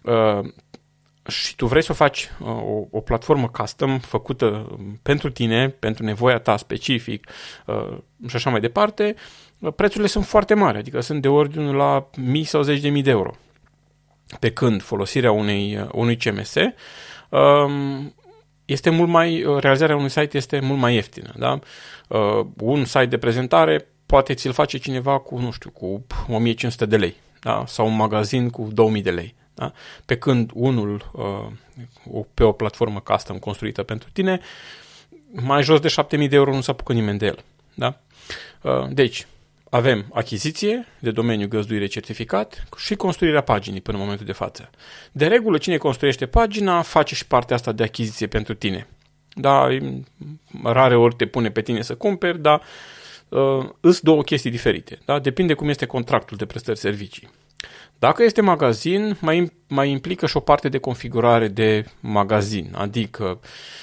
uh, 0.03 0.53
și 1.29 1.57
tu 1.57 1.67
vrei 1.67 1.83
să 1.83 1.93
o 1.93 1.95
faci 1.95 2.31
uh, 2.41 2.49
o, 2.49 2.87
o 2.91 3.01
platformă 3.01 3.49
custom 3.49 3.99
făcută 3.99 4.79
pentru 5.03 5.31
tine, 5.31 5.69
pentru 5.69 6.05
nevoia 6.05 6.39
ta 6.39 6.57
specific 6.57 7.27
uh, 7.67 7.99
și 8.29 8.37
așa 8.37 8.51
mai 8.51 8.61
departe, 8.61 9.15
uh, 9.59 9.73
prețurile 9.77 10.09
sunt 10.09 10.25
foarte 10.25 10.55
mari, 10.55 10.79
adică 10.79 11.01
sunt 11.01 11.23
de 11.23 11.29
ordinul 11.29 11.75
la 11.75 12.11
mii 12.17 12.45
sau 12.45 12.63
zeci 12.63 12.81
de 12.81 12.89
mii 12.89 13.03
de 13.03 13.11
euro. 13.11 13.31
Pe 14.41 14.53
când 14.53 14.83
folosirea 14.83 15.33
unei, 15.33 15.77
uh, 15.77 15.89
unui 15.93 16.17
CMS 16.17 16.55
um, 17.29 18.15
este 18.73 18.91
mult 18.91 19.09
mai, 19.09 19.45
uh, 19.45 19.61
realizarea 19.61 19.97
unui 19.97 20.09
site 20.09 20.37
este 20.37 20.61
mult 20.61 20.79
mai 20.79 20.95
ieftină. 20.95 21.33
Da? 21.39 21.59
Uh, 22.09 22.47
un 22.61 22.85
site 22.85 23.07
de 23.07 23.19
prezentare 23.19 23.87
poate 24.07 24.35
ți-l 24.35 24.53
face 24.53 24.79
cineva 24.79 25.19
cu, 25.19 25.39
nu 25.39 25.51
știu, 25.51 25.71
cu 25.71 26.07
1500 26.29 26.87
de 26.87 26.97
lei. 26.97 27.15
Da? 27.41 27.65
Sau 27.67 27.87
un 27.87 27.97
magazin 27.97 28.51
cu 28.51 28.69
2000 28.73 29.03
de 29.03 29.11
lei. 29.11 29.35
Da? 29.55 29.73
Pe 30.07 30.17
când 30.17 30.51
unul 30.55 31.11
uh, 31.13 32.25
pe 32.35 32.45
o 32.45 32.53
platformă 32.53 33.01
custom 33.01 33.39
construită 33.39 33.83
pentru 33.83 34.09
tine, 34.13 34.41
mai 35.31 35.63
jos 35.63 35.81
de 35.81 35.89
7000 35.89 36.29
de 36.29 36.37
euro 36.37 36.55
nu 36.55 36.61
se 36.61 36.71
apucă 36.71 36.93
nimeni 36.93 37.19
de 37.19 37.27
el. 37.27 37.45
Da? 37.75 38.01
Uh, 38.63 38.89
deci, 38.91 39.27
avem 39.75 40.07
achiziție 40.13 40.87
de 40.99 41.11
domeniu 41.11 41.49
găzduire 41.49 41.87
certificat 41.87 42.65
și 42.77 42.95
construirea 42.95 43.41
paginii 43.41 43.81
până 43.81 43.97
în 43.97 44.03
momentul 44.03 44.27
de 44.27 44.33
față. 44.33 44.71
De 45.13 45.27
regulă, 45.27 45.59
cine 45.59 45.77
construiește 45.77 46.27
pagina 46.27 46.83
face 46.83 47.15
și 47.15 47.27
partea 47.27 47.57
asta 47.57 47.73
de 47.73 47.83
achiziție 47.83 48.27
pentru 48.27 48.55
tine. 48.55 48.89
Da, 49.35 49.69
rare 50.63 50.97
ori 50.97 51.15
te 51.15 51.27
pune 51.27 51.51
pe 51.51 51.63
tine 51.63 51.83
să 51.83 51.95
cumperi, 51.95 52.41
dar 52.41 52.63
uh, 53.29 53.69
îs 53.81 54.01
două 54.01 54.23
chestii 54.23 54.51
diferite. 54.51 54.99
Da? 55.05 55.19
Depinde 55.19 55.55
cum 55.55 55.69
este 55.69 55.87
contractul 55.87 56.37
de 56.37 56.47
prestări 56.47 56.79
servicii. 56.79 57.31
Dacă 57.99 58.23
este 58.23 58.41
magazin, 58.41 59.17
mai, 59.21 59.53
mai 59.69 59.91
implică 59.91 60.27
și 60.27 60.37
o 60.37 60.41
parte 60.41 60.69
de 60.69 60.79
configurare 60.79 61.49
de 61.49 61.85
magazin, 62.01 62.73
adică 62.75 63.41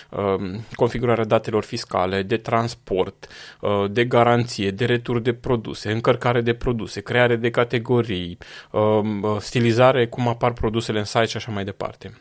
uh, 0.10 0.60
configurarea 0.76 1.24
datelor 1.24 1.64
fiscale, 1.64 2.22
de 2.22 2.38
transport, 2.38 3.28
uh, 3.62 3.86
de 3.92 4.06
garanție, 4.06 4.72
de 4.72 4.86
retur 4.86 5.20
de 5.20 5.34
produse, 5.34 5.92
încărcare 5.92 6.42
de 6.42 6.54
produse, 6.54 7.02
creare 7.02 7.36
de 7.36 7.50
categorii, 7.50 8.38
uh, 8.72 9.02
stilizare, 9.40 10.08
cum 10.08 10.28
apar 10.28 10.54
produsele 10.54 11.00
în 11.00 11.06
site 11.06 11.26
și 11.26 11.38
așa 11.38 11.52
mai 11.52 11.64
departe. 11.64 12.14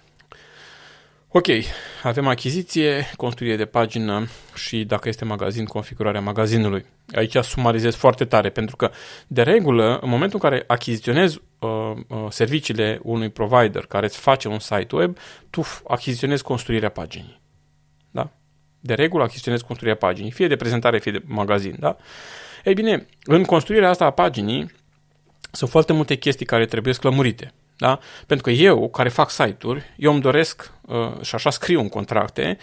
Ok, 1.31 1.47
avem 2.03 2.27
achiziție, 2.27 3.11
construire 3.17 3.57
de 3.57 3.65
pagină 3.65 4.27
și 4.55 4.85
dacă 4.85 5.09
este 5.09 5.25
magazin, 5.25 5.65
configurarea 5.65 6.21
magazinului. 6.21 6.87
Aici 7.12 7.37
sumarizez 7.37 7.95
foarte 7.95 8.25
tare, 8.25 8.50
pentru 8.50 8.77
că, 8.77 8.91
de 9.27 9.43
regulă, 9.43 9.99
în 10.03 10.09
momentul 10.09 10.41
în 10.43 10.50
care 10.50 10.65
achiziționezi 10.67 11.37
uh, 11.37 11.43
uh, 11.43 11.48
serviciile 12.29 13.00
unui 13.03 13.29
provider 13.29 13.87
care 13.87 14.07
îți 14.07 14.19
face 14.19 14.49
un 14.49 14.59
site 14.59 14.97
web, 14.97 15.17
tu 15.50 15.62
achiziționezi 15.88 16.43
construirea 16.43 16.88
paginii. 16.88 17.41
Da? 18.11 18.31
De 18.81 18.95
regulă 18.95 19.23
achiziționezi 19.23 19.65
construirea 19.65 19.99
paginii, 19.99 20.31
fie 20.31 20.49
de 20.49 20.57
prezentare, 20.57 20.99
fie 20.99 21.12
de 21.12 21.23
magazin. 21.27 21.77
Da? 21.79 21.97
Ei 22.65 22.75
bine, 22.75 23.07
în 23.25 23.45
construirea 23.45 23.88
asta 23.88 24.05
a 24.05 24.11
paginii 24.11 24.71
sunt 25.53 25.71
foarte 25.71 25.93
multe 25.93 26.15
chestii 26.15 26.47
care 26.47 26.67
trebuie 26.67 26.95
sclămurite. 26.95 27.53
Da? 27.77 27.99
Pentru 28.27 28.45
că 28.45 28.50
eu, 28.50 28.88
care 28.88 29.09
fac 29.09 29.31
site-uri, 29.31 29.95
eu 29.97 30.12
îmi 30.12 30.21
doresc, 30.21 30.73
uh, 30.87 31.21
și 31.23 31.35
așa 31.35 31.50
scriu 31.50 31.81
în 31.81 31.88
contracte, 31.88 32.59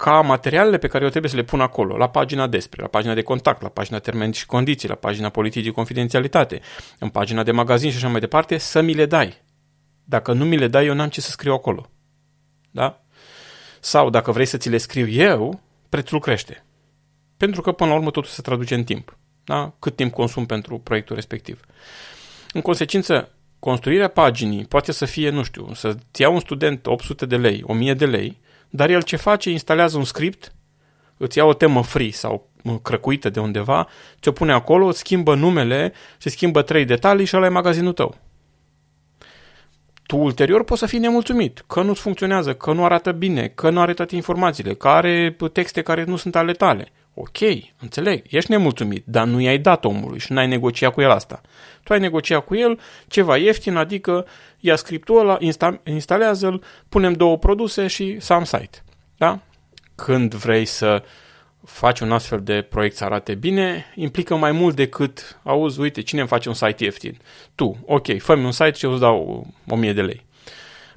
ca 0.00 0.20
materialele 0.20 0.78
pe 0.78 0.86
care 0.86 1.04
eu 1.04 1.10
trebuie 1.10 1.30
să 1.30 1.36
le 1.36 1.42
pun 1.42 1.60
acolo, 1.60 1.96
la 1.96 2.08
pagina 2.08 2.46
despre, 2.46 2.82
la 2.82 2.88
pagina 2.88 3.14
de 3.14 3.22
contact, 3.22 3.62
la 3.62 3.68
pagina 3.68 3.98
termeni 3.98 4.34
și 4.34 4.46
condiții, 4.46 4.88
la 4.88 4.94
pagina 4.94 5.28
politicii 5.28 5.70
confidențialitate, 5.70 6.60
în 6.98 7.08
pagina 7.08 7.42
de 7.42 7.52
magazin 7.52 7.90
și 7.90 7.96
așa 7.96 8.08
mai 8.08 8.20
departe, 8.20 8.58
să 8.58 8.80
mi 8.80 8.94
le 8.94 9.06
dai. 9.06 9.42
Dacă 10.04 10.32
nu 10.32 10.44
mi 10.44 10.56
le 10.56 10.68
dai, 10.68 10.86
eu 10.86 10.94
n-am 10.94 11.08
ce 11.08 11.20
să 11.20 11.30
scriu 11.30 11.52
acolo. 11.52 11.90
Da? 12.70 13.02
Sau 13.80 14.10
dacă 14.10 14.32
vrei 14.32 14.46
să 14.46 14.56
ți 14.56 14.68
le 14.68 14.76
scriu 14.76 15.08
eu, 15.08 15.60
prețul 15.88 16.20
crește. 16.20 16.64
Pentru 17.36 17.60
că 17.60 17.72
până 17.72 17.90
la 17.90 17.96
urmă 17.96 18.10
totul 18.10 18.30
se 18.30 18.42
traduce 18.42 18.74
în 18.74 18.84
timp. 18.84 19.18
Da? 19.44 19.74
Cât 19.78 19.96
timp 19.96 20.12
consum 20.12 20.46
pentru 20.46 20.78
proiectul 20.78 21.14
respectiv. 21.14 21.60
În 22.52 22.60
consecință, 22.60 23.32
construirea 23.58 24.08
paginii 24.08 24.64
poate 24.64 24.92
să 24.92 25.04
fie, 25.04 25.30
nu 25.30 25.42
știu, 25.42 25.74
să-ți 25.74 26.20
ia 26.20 26.28
un 26.28 26.40
student 26.40 26.86
800 26.86 27.26
de 27.26 27.36
lei, 27.36 27.62
1000 27.66 27.94
de 27.94 28.06
lei, 28.06 28.40
dar 28.70 28.90
el 28.90 29.02
ce 29.02 29.16
face? 29.16 29.50
Instalează 29.50 29.98
un 29.98 30.04
script, 30.04 30.52
îți 31.16 31.38
ia 31.38 31.44
o 31.44 31.54
temă 31.54 31.82
free 31.82 32.10
sau 32.10 32.48
crăcuită 32.82 33.30
de 33.30 33.40
undeva, 33.40 33.88
ți-o 34.20 34.32
pune 34.32 34.52
acolo, 34.52 34.86
îți 34.86 34.98
schimbă 34.98 35.34
numele, 35.34 35.92
se 36.18 36.28
schimbă 36.28 36.62
trei 36.62 36.84
detalii 36.84 37.24
și 37.24 37.36
ăla 37.36 37.46
e 37.46 37.48
magazinul 37.48 37.92
tău. 37.92 38.16
Tu 40.06 40.16
ulterior 40.16 40.64
poți 40.64 40.80
să 40.80 40.86
fii 40.86 40.98
nemulțumit, 40.98 41.64
că 41.66 41.82
nu-ți 41.82 42.00
funcționează, 42.00 42.54
că 42.54 42.72
nu 42.72 42.84
arată 42.84 43.12
bine, 43.12 43.48
că 43.48 43.70
nu 43.70 43.80
are 43.80 43.94
toate 43.94 44.14
informațiile, 44.14 44.74
că 44.74 44.88
are 44.88 45.36
texte 45.52 45.82
care 45.82 46.04
nu 46.04 46.16
sunt 46.16 46.36
ale 46.36 46.52
tale. 46.52 46.88
Ok, 47.22 47.38
înțeleg, 47.80 48.22
ești 48.28 48.50
nemulțumit, 48.50 49.04
dar 49.06 49.26
nu 49.26 49.40
i-ai 49.40 49.58
dat 49.58 49.84
omului 49.84 50.18
și 50.18 50.32
n-ai 50.32 50.46
negociat 50.46 50.92
cu 50.92 51.00
el 51.00 51.10
asta. 51.10 51.40
Tu 51.82 51.92
ai 51.92 51.98
negociat 51.98 52.44
cu 52.44 52.56
el 52.56 52.78
ceva 53.08 53.36
ieftin, 53.36 53.76
adică 53.76 54.26
ia 54.60 54.76
scriptul 54.76 55.18
ăla, 55.18 55.38
insta- 55.40 55.82
instalează-l, 55.84 56.62
punem 56.88 57.12
două 57.12 57.38
produse 57.38 57.86
și 57.86 58.20
să 58.20 58.32
am 58.32 58.44
site. 58.44 58.82
Da? 59.16 59.40
Când 59.94 60.34
vrei 60.34 60.64
să 60.64 61.02
faci 61.64 62.00
un 62.00 62.12
astfel 62.12 62.40
de 62.42 62.62
proiect 62.62 62.96
să 62.96 63.04
arate 63.04 63.34
bine, 63.34 63.92
implică 63.94 64.36
mai 64.36 64.52
mult 64.52 64.76
decât, 64.76 65.40
auzi, 65.42 65.80
uite, 65.80 66.00
cine 66.00 66.20
îmi 66.20 66.28
face 66.28 66.48
un 66.48 66.54
site 66.54 66.84
ieftin? 66.84 67.18
Tu, 67.54 67.84
ok, 67.86 68.18
fă 68.18 68.32
un 68.32 68.52
site 68.52 68.72
și 68.72 68.84
eu 68.84 68.90
îți 68.90 69.00
dau 69.00 69.46
1000 69.66 69.92
de 69.92 70.02
lei. 70.02 70.24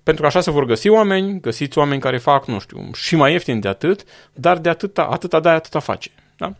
Pentru 0.03 0.21
că 0.21 0.27
așa 0.27 0.41
se 0.41 0.51
vor 0.51 0.65
găsi 0.65 0.89
oameni, 0.89 1.39
găsiți 1.39 1.77
oameni 1.77 2.01
care 2.01 2.17
fac, 2.17 2.45
nu 2.45 2.59
știu, 2.59 2.89
și 2.93 3.15
mai 3.15 3.31
ieftin 3.31 3.59
de 3.59 3.67
atât, 3.67 4.03
dar 4.33 4.57
de 4.57 4.69
atâta, 4.69 5.03
atâta 5.03 5.39
dai, 5.39 5.53
atâta 5.53 5.79
face. 5.79 6.09
Da? 6.37 6.53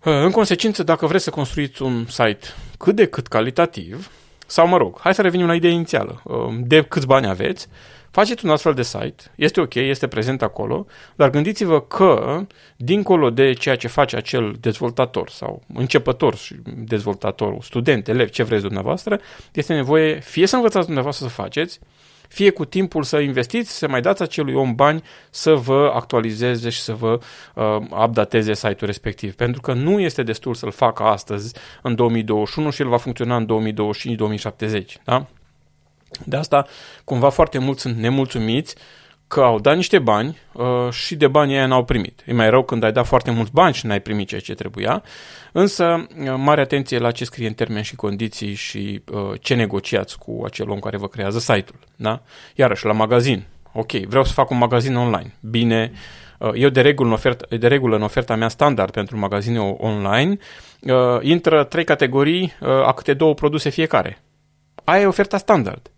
În 0.00 0.30
consecință, 0.30 0.82
dacă 0.82 1.06
vreți 1.06 1.24
să 1.24 1.30
construiți 1.30 1.82
un 1.82 2.06
site 2.06 2.46
cât 2.78 2.94
de 2.94 3.06
cât 3.06 3.26
calitativ, 3.26 4.10
sau 4.46 4.66
mă 4.66 4.76
rog, 4.76 5.00
hai 5.00 5.14
să 5.14 5.22
revenim 5.22 5.46
la 5.46 5.54
ideea 5.54 5.72
inițială, 5.72 6.22
de 6.60 6.82
câți 6.82 7.06
bani 7.06 7.26
aveți, 7.26 7.68
faceți 8.14 8.44
un 8.44 8.50
astfel 8.50 8.74
de 8.74 8.82
site, 8.82 9.22
este 9.34 9.60
ok, 9.60 9.74
este 9.74 10.06
prezent 10.08 10.42
acolo, 10.42 10.86
dar 11.14 11.30
gândiți-vă 11.30 11.80
că, 11.80 12.40
dincolo 12.76 13.30
de 13.30 13.52
ceea 13.52 13.76
ce 13.76 13.88
face 13.88 14.16
acel 14.16 14.56
dezvoltator 14.60 15.28
sau 15.28 15.62
începător 15.74 16.36
și 16.36 16.54
dezvoltator, 16.76 17.56
student, 17.62 18.08
elev, 18.08 18.28
ce 18.28 18.42
vreți 18.42 18.62
dumneavoastră, 18.62 19.20
este 19.52 19.74
nevoie 19.74 20.20
fie 20.20 20.46
să 20.46 20.56
învățați 20.56 20.84
dumneavoastră 20.84 21.26
să 21.26 21.32
faceți, 21.32 21.80
fie 22.28 22.50
cu 22.50 22.64
timpul 22.64 23.02
să 23.02 23.18
investiți, 23.18 23.78
să 23.78 23.88
mai 23.88 24.00
dați 24.00 24.22
acelui 24.22 24.54
om 24.54 24.74
bani 24.74 25.02
să 25.30 25.54
vă 25.54 25.92
actualizeze 25.94 26.68
și 26.68 26.80
să 26.80 26.94
vă 26.94 27.18
uh, 27.54 27.76
updateze 28.04 28.54
site-ul 28.54 28.86
respectiv. 28.86 29.34
Pentru 29.34 29.60
că 29.60 29.72
nu 29.72 30.00
este 30.00 30.22
destul 30.22 30.54
să-l 30.54 30.70
facă 30.70 31.02
astăzi, 31.02 31.54
în 31.82 31.94
2021, 31.94 32.70
și 32.70 32.82
el 32.82 32.88
va 32.88 32.96
funcționa 32.96 33.36
în 33.36 33.46
2025-2070. 34.80 34.84
Da? 35.04 35.26
De 36.24 36.36
asta, 36.36 36.66
cumva, 37.04 37.28
foarte 37.28 37.58
mulți 37.58 37.80
sunt 37.80 37.96
nemulțumiți 37.96 38.74
că 39.28 39.40
au 39.40 39.60
dat 39.60 39.76
niște 39.76 39.98
bani 39.98 40.38
uh, 40.52 40.90
și 40.90 41.16
de 41.16 41.28
banii 41.28 41.56
aia 41.56 41.66
n-au 41.66 41.84
primit. 41.84 42.22
E 42.26 42.32
mai 42.32 42.50
rău 42.50 42.62
când 42.64 42.82
ai 42.82 42.92
dat 42.92 43.06
foarte 43.06 43.30
mulți 43.30 43.52
bani 43.52 43.74
și 43.74 43.86
n-ai 43.86 44.00
primit 44.00 44.28
ceea 44.28 44.40
ce 44.40 44.54
trebuia, 44.54 45.02
însă 45.52 46.06
uh, 46.18 46.34
mare 46.36 46.60
atenție 46.60 46.98
la 46.98 47.10
ce 47.10 47.24
scrie 47.24 47.46
în 47.46 47.52
termeni 47.52 47.84
și 47.84 47.96
condiții 47.96 48.54
și 48.54 49.02
uh, 49.12 49.40
ce 49.40 49.54
negociați 49.54 50.18
cu 50.18 50.42
acel 50.44 50.70
om 50.70 50.78
care 50.78 50.96
vă 50.96 51.08
creează 51.08 51.38
site-ul. 51.38 51.78
Da? 51.96 52.22
Iarăși, 52.54 52.84
la 52.84 52.92
magazin. 52.92 53.44
Ok, 53.72 53.92
vreau 53.92 54.24
să 54.24 54.32
fac 54.32 54.50
un 54.50 54.58
magazin 54.58 54.96
online. 54.96 55.34
Bine, 55.40 55.92
uh, 56.38 56.50
eu 56.54 56.68
de 56.68 56.80
regulă, 56.80 57.08
în 57.08 57.14
oferta, 57.14 57.56
de 57.56 57.66
regulă 57.68 57.96
în 57.96 58.02
oferta 58.02 58.36
mea 58.36 58.48
standard 58.48 58.92
pentru 58.92 59.18
magazine 59.18 59.58
online 59.58 60.38
uh, 60.80 61.18
intră 61.20 61.64
trei 61.64 61.84
categorii 61.84 62.52
uh, 62.60 62.68
a 62.68 62.92
câte 62.92 63.14
două 63.14 63.34
produse 63.34 63.68
fiecare. 63.68 64.22
Aia 64.84 65.00
e 65.00 65.06
oferta 65.06 65.36
standard. 65.38 65.90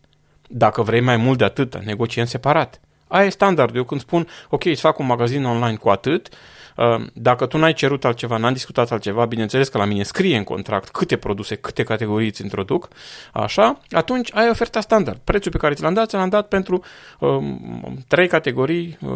Dacă 0.49 0.83
vrei 0.83 1.00
mai 1.00 1.17
mult 1.17 1.38
de 1.38 1.45
atât, 1.45 1.85
negociem 1.85 2.25
separat. 2.25 2.81
Aia 3.09 3.26
e 3.26 3.29
standard. 3.29 3.76
Eu 3.76 3.85
când 3.85 4.00
spun, 4.00 4.29
ok, 4.49 4.65
îți 4.65 4.81
fac 4.81 4.99
un 4.99 5.07
magazin 5.07 5.45
online 5.45 5.76
cu 5.76 5.88
atât, 5.88 6.29
uh, 6.76 7.07
dacă 7.12 7.47
tu 7.47 7.59
n-ai 7.59 7.73
cerut 7.73 8.05
altceva, 8.05 8.37
n-am 8.37 8.53
discutat 8.53 8.91
altceva, 8.91 9.25
bineînțeles 9.25 9.69
că 9.69 9.79
la 9.79 9.85
mine 9.85 10.03
scrie 10.03 10.37
în 10.37 10.45
contract 10.45 10.88
câte 10.88 11.17
produse, 11.17 11.55
câte 11.55 11.83
categorii 11.83 12.29
îți 12.29 12.43
introduc, 12.43 12.88
așa, 13.33 13.81
atunci 13.91 14.35
ai 14.35 14.49
oferta 14.49 14.81
standard. 14.81 15.21
Prețul 15.25 15.50
pe 15.50 15.59
care 15.59 15.75
ți 15.75 15.83
l-am 15.83 15.95
dat, 15.95 16.09
ți 16.09 16.15
l-am 16.15 16.29
dat 16.29 16.49
pentru 16.49 16.83
um, 17.19 18.05
3 18.09 18.29
categorii, 18.29 18.99
uh, 19.00 19.11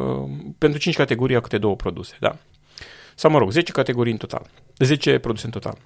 pentru 0.58 0.78
5 0.78 0.96
categorii 0.96 1.36
a 1.36 1.40
câte 1.40 1.58
două 1.58 1.76
produse, 1.76 2.16
da. 2.20 2.36
Sau 3.14 3.30
mă 3.30 3.38
rog, 3.38 3.50
10 3.50 3.72
categorii 3.72 4.12
în 4.12 4.18
total. 4.18 4.46
10 4.78 5.18
produse 5.18 5.46
în 5.46 5.52
total 5.52 5.76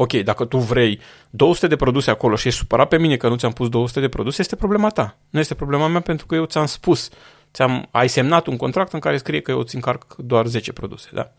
ok, 0.00 0.12
dacă 0.12 0.44
tu 0.44 0.58
vrei 0.58 1.00
200 1.30 1.66
de 1.66 1.76
produse 1.76 2.10
acolo 2.10 2.36
și 2.36 2.48
ești 2.48 2.60
supărat 2.60 2.88
pe 2.88 2.98
mine 2.98 3.16
că 3.16 3.28
nu 3.28 3.36
ți-am 3.36 3.52
pus 3.52 3.68
200 3.68 4.00
de 4.00 4.08
produse, 4.08 4.40
este 4.40 4.56
problema 4.56 4.88
ta. 4.88 5.16
Nu 5.30 5.38
este 5.38 5.54
problema 5.54 5.86
mea 5.86 6.00
pentru 6.00 6.26
că 6.26 6.34
eu 6.34 6.44
ți-am 6.44 6.66
spus, 6.66 7.08
ți-am, 7.52 7.88
ai 7.90 8.08
semnat 8.08 8.46
un 8.46 8.56
contract 8.56 8.92
în 8.92 9.00
care 9.00 9.16
scrie 9.16 9.40
că 9.40 9.50
eu 9.50 9.58
îți 9.58 9.74
încarc 9.74 10.14
doar 10.16 10.46
10 10.46 10.72
produse, 10.72 11.08
da? 11.12 11.30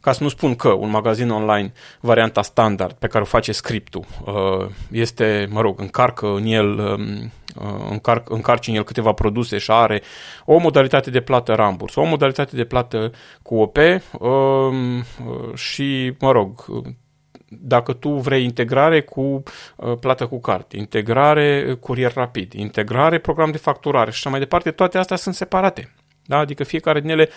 Ca 0.00 0.12
să 0.12 0.22
nu 0.22 0.28
spun 0.28 0.54
că 0.54 0.68
un 0.68 0.90
magazin 0.90 1.30
online, 1.30 1.72
varianta 2.00 2.42
standard 2.42 2.92
pe 2.92 3.06
care 3.06 3.22
o 3.22 3.26
face 3.26 3.52
scriptul, 3.52 4.04
uh, 4.24 4.68
este, 4.90 5.48
mă 5.50 5.60
rog, 5.60 5.80
încarcă 5.80 6.26
în 6.26 6.44
el, 6.44 6.78
um, 6.78 7.32
uh, 7.56 7.86
încarc, 7.90 8.30
încarci 8.30 8.68
în 8.68 8.74
el 8.74 8.84
câteva 8.84 9.12
produse 9.12 9.58
și 9.58 9.70
are 9.70 10.02
o 10.44 10.58
modalitate 10.58 11.10
de 11.10 11.20
plată 11.20 11.54
ramburs, 11.54 11.94
o 11.94 12.04
modalitate 12.04 12.56
de 12.56 12.64
plată 12.64 13.12
cu 13.42 13.56
OP 13.56 13.76
um, 14.18 14.98
uh, 14.98 15.54
și, 15.54 16.14
mă 16.18 16.32
rog, 16.32 16.64
dacă 17.48 17.92
tu 17.92 18.08
vrei 18.08 18.44
integrare 18.44 19.00
cu 19.00 19.42
uh, 19.76 19.98
plată 20.00 20.26
cu 20.26 20.40
carte, 20.40 20.76
integrare 20.76 21.66
uh, 21.68 21.76
curier 21.76 22.12
rapid, 22.14 22.52
integrare 22.52 23.18
program 23.18 23.50
de 23.50 23.58
facturare 23.58 24.10
și 24.10 24.16
așa 24.16 24.30
mai 24.30 24.38
departe, 24.38 24.70
toate 24.70 24.98
astea 24.98 25.16
sunt 25.16 25.34
separate. 25.34 25.94
Da? 26.26 26.38
Adică 26.38 26.64
fiecare 26.64 27.00
din 27.00 27.10
ele 27.10 27.28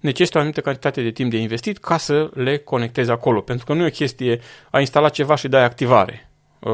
necesită 0.00 0.36
o 0.36 0.40
anumită 0.40 0.60
cantitate 0.60 1.02
de 1.02 1.10
timp 1.10 1.30
de 1.30 1.36
investit 1.36 1.78
ca 1.78 1.96
să 1.96 2.30
le 2.34 2.56
conectezi 2.56 3.10
acolo. 3.10 3.40
Pentru 3.40 3.66
că 3.66 3.72
nu 3.72 3.82
e 3.82 3.86
o 3.86 3.90
chestie 3.90 4.40
a 4.70 4.80
instala 4.80 5.08
ceva 5.08 5.34
și 5.34 5.48
dai 5.48 5.64
activare. 5.64 6.30
Uh, 6.58 6.72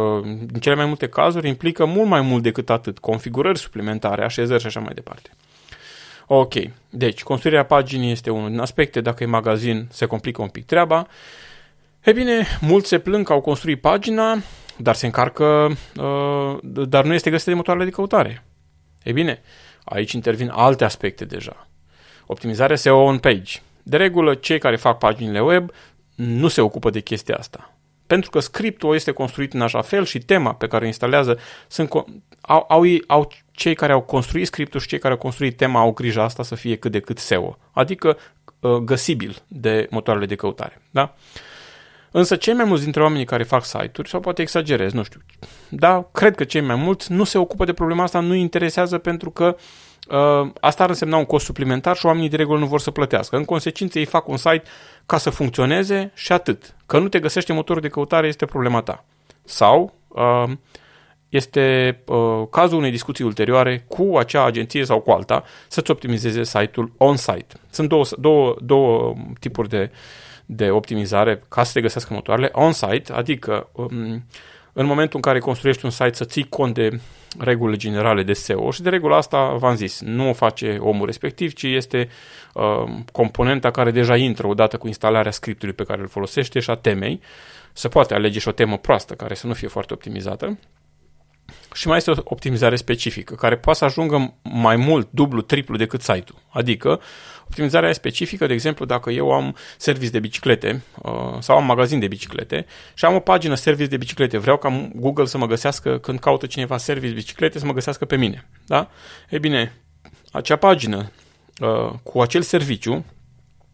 în 0.53 0.61
cele 0.61 0.75
mai 0.75 0.87
multe 0.87 1.09
cazuri 1.09 1.49
implică 1.49 1.85
mult 1.85 2.09
mai 2.09 2.21
mult 2.21 2.43
decât 2.43 2.71
atât. 2.71 2.99
Configurări 2.99 3.59
suplimentare, 3.59 4.25
așezări 4.25 4.61
și 4.61 4.67
așa 4.67 4.81
mai 4.81 4.95
departe. 4.95 5.31
Ok, 6.27 6.55
deci 6.91 7.23
construirea 7.23 7.65
paginii 7.65 8.11
este 8.11 8.31
unul 8.31 8.51
din 8.51 8.59
aspecte. 8.59 9.01
Dacă 9.01 9.23
e 9.23 9.27
magazin, 9.27 9.87
se 9.91 10.07
complică 10.07 10.43
un 10.43 10.49
pic 10.49 10.67
treaba. 10.67 11.07
E 12.07 12.13
bine, 12.13 12.47
mulți 12.61 12.89
se 12.89 12.99
plâng 12.99 13.27
că 13.27 13.33
au 13.33 13.41
construit 13.41 13.81
pagina, 13.81 14.39
dar 14.77 14.95
se 14.95 15.07
încarcă, 15.07 15.77
uh, 15.97 16.59
dar 16.63 17.05
nu 17.05 17.15
este 17.15 17.31
găsită 17.31 17.51
de 17.51 17.57
motoarele 17.57 17.85
de 17.85 17.91
căutare. 17.91 18.45
E 19.03 19.13
bine, 19.13 19.43
aici 19.85 20.13
intervin 20.13 20.49
alte 20.49 20.85
aspecte 20.85 21.25
deja. 21.25 21.69
Optimizarea 22.27 22.77
SEO 22.77 22.97
on 22.97 23.19
page. 23.19 23.59
De 23.83 23.97
regulă, 23.97 24.35
cei 24.35 24.59
care 24.59 24.77
fac 24.77 24.99
paginile 24.99 25.41
web 25.41 25.71
nu 26.15 26.49
se 26.49 26.61
ocupă 26.61 26.91
de 26.91 27.01
chestia 27.01 27.37
asta. 27.37 27.77
Pentru 28.07 28.31
că 28.31 28.41
scriptul 28.41 28.95
este 28.95 29.13
construit 29.13 29.53
în 29.53 29.61
așa 29.61 29.83
fel 29.83 30.05
și 30.05 30.19
tema 30.19 30.55
pe 30.55 30.67
care 30.67 30.85
o 30.85 30.87
instalează 30.87 31.39
sunt, 31.69 31.91
au, 32.41 32.65
au, 32.69 32.85
au 33.07 33.33
cei 33.53 33.75
care 33.75 33.93
au 33.93 34.01
construit 34.01 34.47
scriptul 34.47 34.81
și 34.81 34.89
cei 34.89 34.99
care 34.99 35.13
au 35.13 35.19
construit 35.19 35.57
tema 35.57 35.81
au 35.81 35.93
grijă 35.93 36.21
asta 36.21 36.43
să 36.43 36.55
fie 36.55 36.77
cât 36.77 36.93
de 36.93 37.01
cât 37.01 37.19
SEO, 37.19 37.59
adică 37.73 38.19
uh, 38.61 38.77
găsibil 38.77 39.43
de 39.49 39.87
motoarele 39.91 40.27
de 40.27 40.35
căutare. 40.35 40.83
Da? 40.91 41.15
Însă 42.19 42.37
cei 42.37 42.55
mai 42.55 42.65
mulți 42.65 42.83
dintre 42.83 43.03
oamenii 43.03 43.25
care 43.25 43.43
fac 43.43 43.65
site-uri, 43.65 44.09
sau 44.09 44.21
poate 44.21 44.43
exagerez, 44.43 44.93
nu 44.93 45.03
știu, 45.03 45.21
dar 45.69 46.07
cred 46.13 46.35
că 46.35 46.45
cei 46.45 46.61
mai 46.61 46.77
mulți 46.77 47.13
nu 47.13 47.25
se 47.25 47.39
ocupă 47.39 47.65
de 47.65 47.73
problema 47.73 48.03
asta, 48.03 48.21
nu 48.21 48.35
interesează 48.35 48.99
pentru 48.99 49.31
că 49.31 49.57
uh, 50.09 50.51
asta 50.61 50.83
ar 50.83 50.89
însemna 50.89 51.17
un 51.17 51.25
cost 51.25 51.45
suplimentar 51.45 51.97
și 51.97 52.07
oamenii 52.07 52.29
de 52.29 52.37
regulă 52.37 52.59
nu 52.59 52.67
vor 52.67 52.81
să 52.81 52.91
plătească. 52.91 53.37
În 53.37 53.45
consecință 53.45 53.99
ei 53.99 54.05
fac 54.05 54.29
un 54.29 54.37
site 54.37 54.63
ca 55.07 55.19
să 55.19 55.31
funcționeze 55.31 56.11
și 56.15 56.33
atât. 56.33 56.75
Că 56.87 56.99
nu 56.99 57.09
te 57.09 57.19
găsește 57.19 57.53
motorul 57.53 57.83
de 57.83 57.89
căutare 57.89 58.27
este 58.27 58.45
problema 58.45 58.81
ta. 58.81 59.05
Sau 59.45 59.95
uh, 60.09 60.53
este 61.29 61.99
uh, 62.07 62.47
cazul 62.51 62.79
unei 62.79 62.91
discuții 62.91 63.25
ulterioare 63.25 63.85
cu 63.89 64.17
acea 64.17 64.45
agenție 64.45 64.85
sau 64.85 65.01
cu 65.01 65.11
alta 65.11 65.43
să-ți 65.69 65.91
optimizeze 65.91 66.45
site-ul 66.45 66.93
on-site. 66.97 67.55
Sunt 67.71 67.89
două, 67.89 68.05
două, 68.19 68.57
două 68.61 69.15
tipuri 69.41 69.69
de, 69.69 69.91
de 70.47 70.71
optimizare 70.71 71.43
ca 71.49 71.63
să 71.63 71.73
te 71.73 71.81
găsească 71.81 72.15
motoarele. 72.15 72.49
On-site, 72.53 73.13
adică 73.13 73.69
um, 73.73 74.25
în 74.73 74.87
momentul 74.87 75.17
în 75.17 75.21
care 75.21 75.39
construiești 75.39 75.85
un 75.85 75.91
site 75.91 76.15
să 76.15 76.25
ții 76.25 76.49
cont 76.49 76.75
de 76.75 77.01
regulile 77.39 77.77
generale 77.77 78.23
de 78.23 78.33
SEO 78.33 78.71
și 78.71 78.83
de 78.83 78.89
regulă 78.89 79.15
asta 79.15 79.53
v-am 79.53 79.75
zis, 79.75 80.01
nu 80.01 80.29
o 80.29 80.33
face 80.33 80.77
omul 80.81 81.07
respectiv, 81.07 81.53
ci 81.53 81.63
este 81.63 82.09
uh, 82.53 82.85
componenta 83.13 83.71
care 83.71 83.91
deja 83.91 84.17
intră 84.17 84.47
odată 84.47 84.77
cu 84.77 84.87
instalarea 84.87 85.31
scriptului 85.31 85.75
pe 85.75 85.85
care 85.85 86.01
îl 86.01 86.09
folosește 86.09 86.61
și 86.61 86.71
a 86.71 86.75
temei. 86.75 87.21
Se 87.73 87.89
poate 87.89 88.15
alege 88.15 88.39
și 88.39 88.49
o 88.49 88.53
temă 88.53 88.79
proastă 88.79 89.15
care 89.15 89.35
să 89.35 89.47
nu 89.47 89.53
fie 89.53 89.69
foarte 89.69 89.93
optimizată 89.93 90.59
și 91.75 91.87
mai 91.87 91.97
este 91.97 92.11
o 92.11 92.15
optimizare 92.25 92.77
specifică, 92.77 93.35
care 93.35 93.57
poate 93.57 93.79
să 93.79 93.85
ajungă 93.85 94.35
mai 94.43 94.77
mult, 94.77 95.09
dublu, 95.11 95.41
triplu 95.41 95.77
decât 95.77 96.01
site-ul. 96.01 96.39
Adică, 96.49 97.01
optimizarea 97.45 97.93
specifică, 97.93 98.47
de 98.47 98.53
exemplu, 98.53 98.85
dacă 98.85 99.11
eu 99.11 99.33
am 99.33 99.57
service 99.77 100.11
de 100.11 100.19
biciclete 100.19 100.83
uh, 101.03 101.13
sau 101.39 101.57
am 101.57 101.65
magazin 101.65 101.99
de 101.99 102.09
biciclete 102.09 102.67
și 102.95 103.05
am 103.05 103.15
o 103.15 103.21
pagină 103.21 103.55
service 103.55 103.89
de 103.89 103.97
biciclete, 103.97 104.39
vreau 104.39 104.57
ca 104.57 104.91
Google 104.95 105.25
să 105.25 105.39
mă 105.39 105.47
găsească 105.47 105.99
când 105.99 106.19
caută 106.19 106.47
cineva 106.47 106.77
service 106.77 107.15
biciclete, 107.15 107.59
să 107.59 107.67
mă 107.67 107.73
găsească 107.73 108.05
pe 108.05 108.17
mine. 108.17 108.49
Da? 108.67 108.91
Ei 109.31 109.39
bine, 109.39 109.73
acea 110.33 110.57
pagină 110.57 111.11
uh, 111.61 111.93
cu 112.03 112.21
acel 112.21 112.43
serviciu, 112.43 113.05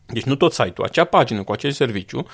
deci 0.07 0.25
nu 0.25 0.35
tot 0.35 0.52
site-ul, 0.52 0.87
acea 0.87 1.05
pagină 1.05 1.43
cu 1.43 1.52
acel 1.52 1.71
serviciu, 1.71 2.26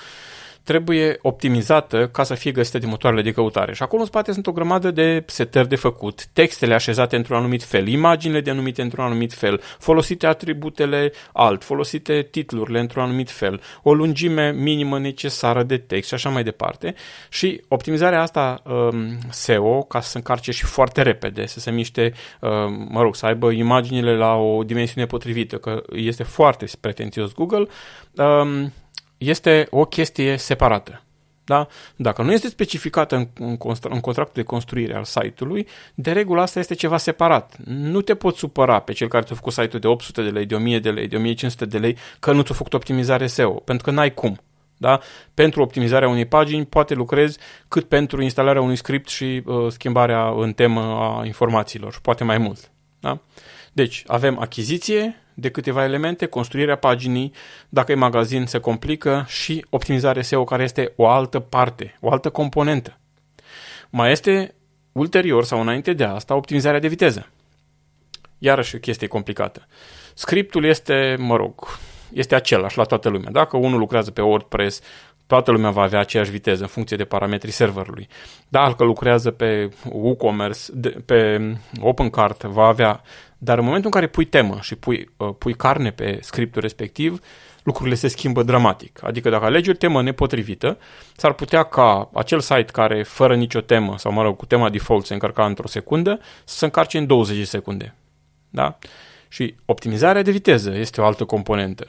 trebuie 0.63 1.19
optimizată 1.21 2.07
ca 2.07 2.23
să 2.23 2.33
fie 2.33 2.51
găsită 2.51 2.77
de 2.77 2.85
motoarele 2.85 3.21
de 3.21 3.31
căutare. 3.31 3.73
Și 3.73 3.83
acolo 3.83 4.01
în 4.01 4.07
spate 4.07 4.31
sunt 4.31 4.47
o 4.47 4.51
grămadă 4.51 4.91
de 4.91 5.23
setări 5.25 5.67
de 5.67 5.75
făcut, 5.75 6.25
textele 6.25 6.73
așezate 6.73 7.15
într-un 7.15 7.37
anumit 7.37 7.63
fel, 7.63 7.87
imaginile 7.87 8.41
denumite 8.41 8.81
într-un 8.81 9.03
anumit 9.03 9.33
fel, 9.33 9.61
folosite 9.79 10.27
atributele 10.27 11.11
alt, 11.33 11.63
folosite 11.63 12.27
titlurile 12.31 12.79
într-un 12.79 13.03
anumit 13.03 13.29
fel, 13.29 13.61
o 13.83 13.93
lungime 13.93 14.51
minimă 14.51 14.99
necesară 14.99 15.63
de 15.63 15.77
text 15.77 16.07
și 16.07 16.13
așa 16.13 16.29
mai 16.29 16.43
departe. 16.43 16.95
Și 17.29 17.61
optimizarea 17.67 18.21
asta 18.21 18.61
um, 18.65 19.17
SEO, 19.29 19.81
ca 19.81 20.01
să 20.01 20.09
se 20.09 20.17
încarce 20.17 20.51
și 20.51 20.65
foarte 20.65 21.01
repede, 21.01 21.45
să 21.45 21.59
se 21.59 21.71
miște, 21.71 22.13
um, 22.41 22.87
mă 22.91 23.01
rog, 23.01 23.15
să 23.15 23.25
aibă 23.25 23.51
imaginile 23.51 24.15
la 24.15 24.35
o 24.35 24.63
dimensiune 24.63 25.07
potrivită, 25.07 25.57
că 25.57 25.83
este 25.91 26.23
foarte 26.23 26.65
pretențios 26.79 27.33
Google, 27.33 27.67
um, 28.15 28.73
este 29.19 29.67
o 29.69 29.85
chestie 29.85 30.37
separată. 30.37 31.03
Da? 31.43 31.67
Dacă 31.95 32.21
nu 32.21 32.31
este 32.31 32.47
specificată 32.47 33.15
în, 33.15 33.27
în, 33.39 33.57
în 33.81 33.99
contractul 33.99 34.41
de 34.41 34.43
construire 34.43 34.95
al 34.95 35.03
site-ului, 35.03 35.67
de 35.95 36.11
regulă 36.11 36.41
asta 36.41 36.59
este 36.59 36.75
ceva 36.75 36.97
separat. 36.97 37.55
Nu 37.65 38.01
te 38.01 38.15
poți 38.15 38.37
supăra 38.37 38.79
pe 38.79 38.93
cel 38.93 39.07
care 39.07 39.23
ți-a 39.23 39.35
făcut 39.35 39.53
site-ul 39.53 39.79
de 39.81 39.87
800 39.87 40.23
de 40.23 40.29
lei, 40.29 40.45
de 40.45 40.55
1000 40.55 40.79
de 40.79 40.89
lei, 40.91 41.07
de 41.07 41.15
1500 41.15 41.65
de 41.65 41.77
lei, 41.77 41.97
că 42.19 42.31
nu 42.31 42.41
ți-a 42.41 42.55
făcut 42.55 42.73
optimizare 42.73 43.27
SEO, 43.27 43.51
pentru 43.51 43.85
că 43.85 43.91
n-ai 43.91 44.13
cum. 44.13 44.39
Da? 44.77 44.99
Pentru 45.33 45.61
optimizarea 45.61 46.07
unei 46.07 46.25
pagini 46.25 46.65
poate 46.65 46.93
lucrezi 46.93 47.37
cât 47.67 47.87
pentru 47.87 48.21
instalarea 48.21 48.61
unui 48.61 48.75
script 48.75 49.09
și 49.09 49.43
uh, 49.45 49.71
schimbarea 49.71 50.29
în 50.29 50.53
temă 50.53 50.81
a 50.81 51.25
informațiilor, 51.25 51.99
poate 52.01 52.23
mai 52.23 52.37
mult. 52.37 52.71
Da? 52.99 53.19
Deci, 53.73 54.03
avem 54.07 54.39
achiziție, 54.39 55.15
de 55.39 55.49
câteva 55.49 55.83
elemente, 55.83 56.25
construirea 56.25 56.75
paginii, 56.75 57.33
dacă 57.69 57.91
e 57.91 57.95
magazin 57.95 58.45
se 58.45 58.59
complică 58.59 59.25
și 59.27 59.65
optimizarea 59.69 60.21
SEO 60.21 60.43
care 60.43 60.63
este 60.63 60.93
o 60.95 61.07
altă 61.07 61.39
parte, 61.39 61.97
o 61.99 62.11
altă 62.11 62.29
componentă. 62.29 62.97
Mai 63.89 64.11
este 64.11 64.55
ulterior 64.91 65.43
sau 65.43 65.61
înainte 65.61 65.93
de 65.93 66.03
asta 66.03 66.35
optimizarea 66.35 66.79
de 66.79 66.87
viteză. 66.87 67.29
Iarăși 68.37 68.75
o 68.75 68.79
chestie 68.79 69.07
complicată. 69.07 69.67
Scriptul 70.13 70.65
este, 70.65 71.15
mă 71.19 71.35
rog, 71.35 71.67
este 72.13 72.35
același 72.35 72.77
la 72.77 72.83
toată 72.83 73.09
lumea. 73.09 73.31
Dacă 73.31 73.57
unul 73.57 73.79
lucrează 73.79 74.11
pe 74.11 74.21
WordPress, 74.21 74.81
toată 75.27 75.51
lumea 75.51 75.69
va 75.69 75.81
avea 75.81 75.99
aceeași 75.99 76.31
viteză 76.31 76.61
în 76.61 76.67
funcție 76.67 76.97
de 76.97 77.03
parametrii 77.03 77.51
serverului. 77.51 78.07
Dacă 78.47 78.83
lucrează 78.83 79.31
pe 79.31 79.69
WooCommerce, 79.91 80.71
pe 81.05 81.39
OpenCart, 81.81 82.43
va 82.43 82.65
avea 82.65 83.01
dar 83.41 83.57
în 83.57 83.63
momentul 83.63 83.85
în 83.93 83.99
care 83.99 84.11
pui 84.11 84.25
temă 84.25 84.57
și 84.61 84.75
pui, 84.75 85.09
uh, 85.17 85.29
pui 85.37 85.53
carne 85.53 85.91
pe 85.91 86.19
scriptul 86.21 86.61
respectiv, 86.61 87.19
lucrurile 87.63 87.95
se 87.95 88.07
schimbă 88.07 88.43
dramatic. 88.43 88.99
Adică 89.03 89.29
dacă 89.29 89.45
alegi 89.45 89.69
o 89.69 89.73
temă 89.73 90.01
nepotrivită, 90.01 90.77
s-ar 91.15 91.33
putea 91.33 91.63
ca 91.63 92.09
acel 92.13 92.39
site 92.39 92.71
care 92.71 93.03
fără 93.03 93.35
nicio 93.35 93.61
temă, 93.61 93.97
sau 93.97 94.11
mă 94.11 94.21
rog, 94.21 94.37
cu 94.37 94.45
tema 94.45 94.69
default 94.69 95.05
se 95.05 95.13
încărca 95.13 95.45
într-o 95.45 95.67
secundă, 95.67 96.19
să 96.43 96.57
se 96.57 96.65
încarce 96.65 96.97
în 96.97 97.07
20 97.07 97.37
de 97.37 97.43
secunde. 97.43 97.95
Da? 98.49 98.77
Și 99.27 99.55
optimizarea 99.65 100.21
de 100.21 100.31
viteză 100.31 100.75
este 100.75 101.01
o 101.01 101.05
altă 101.05 101.25
componentă. 101.25 101.87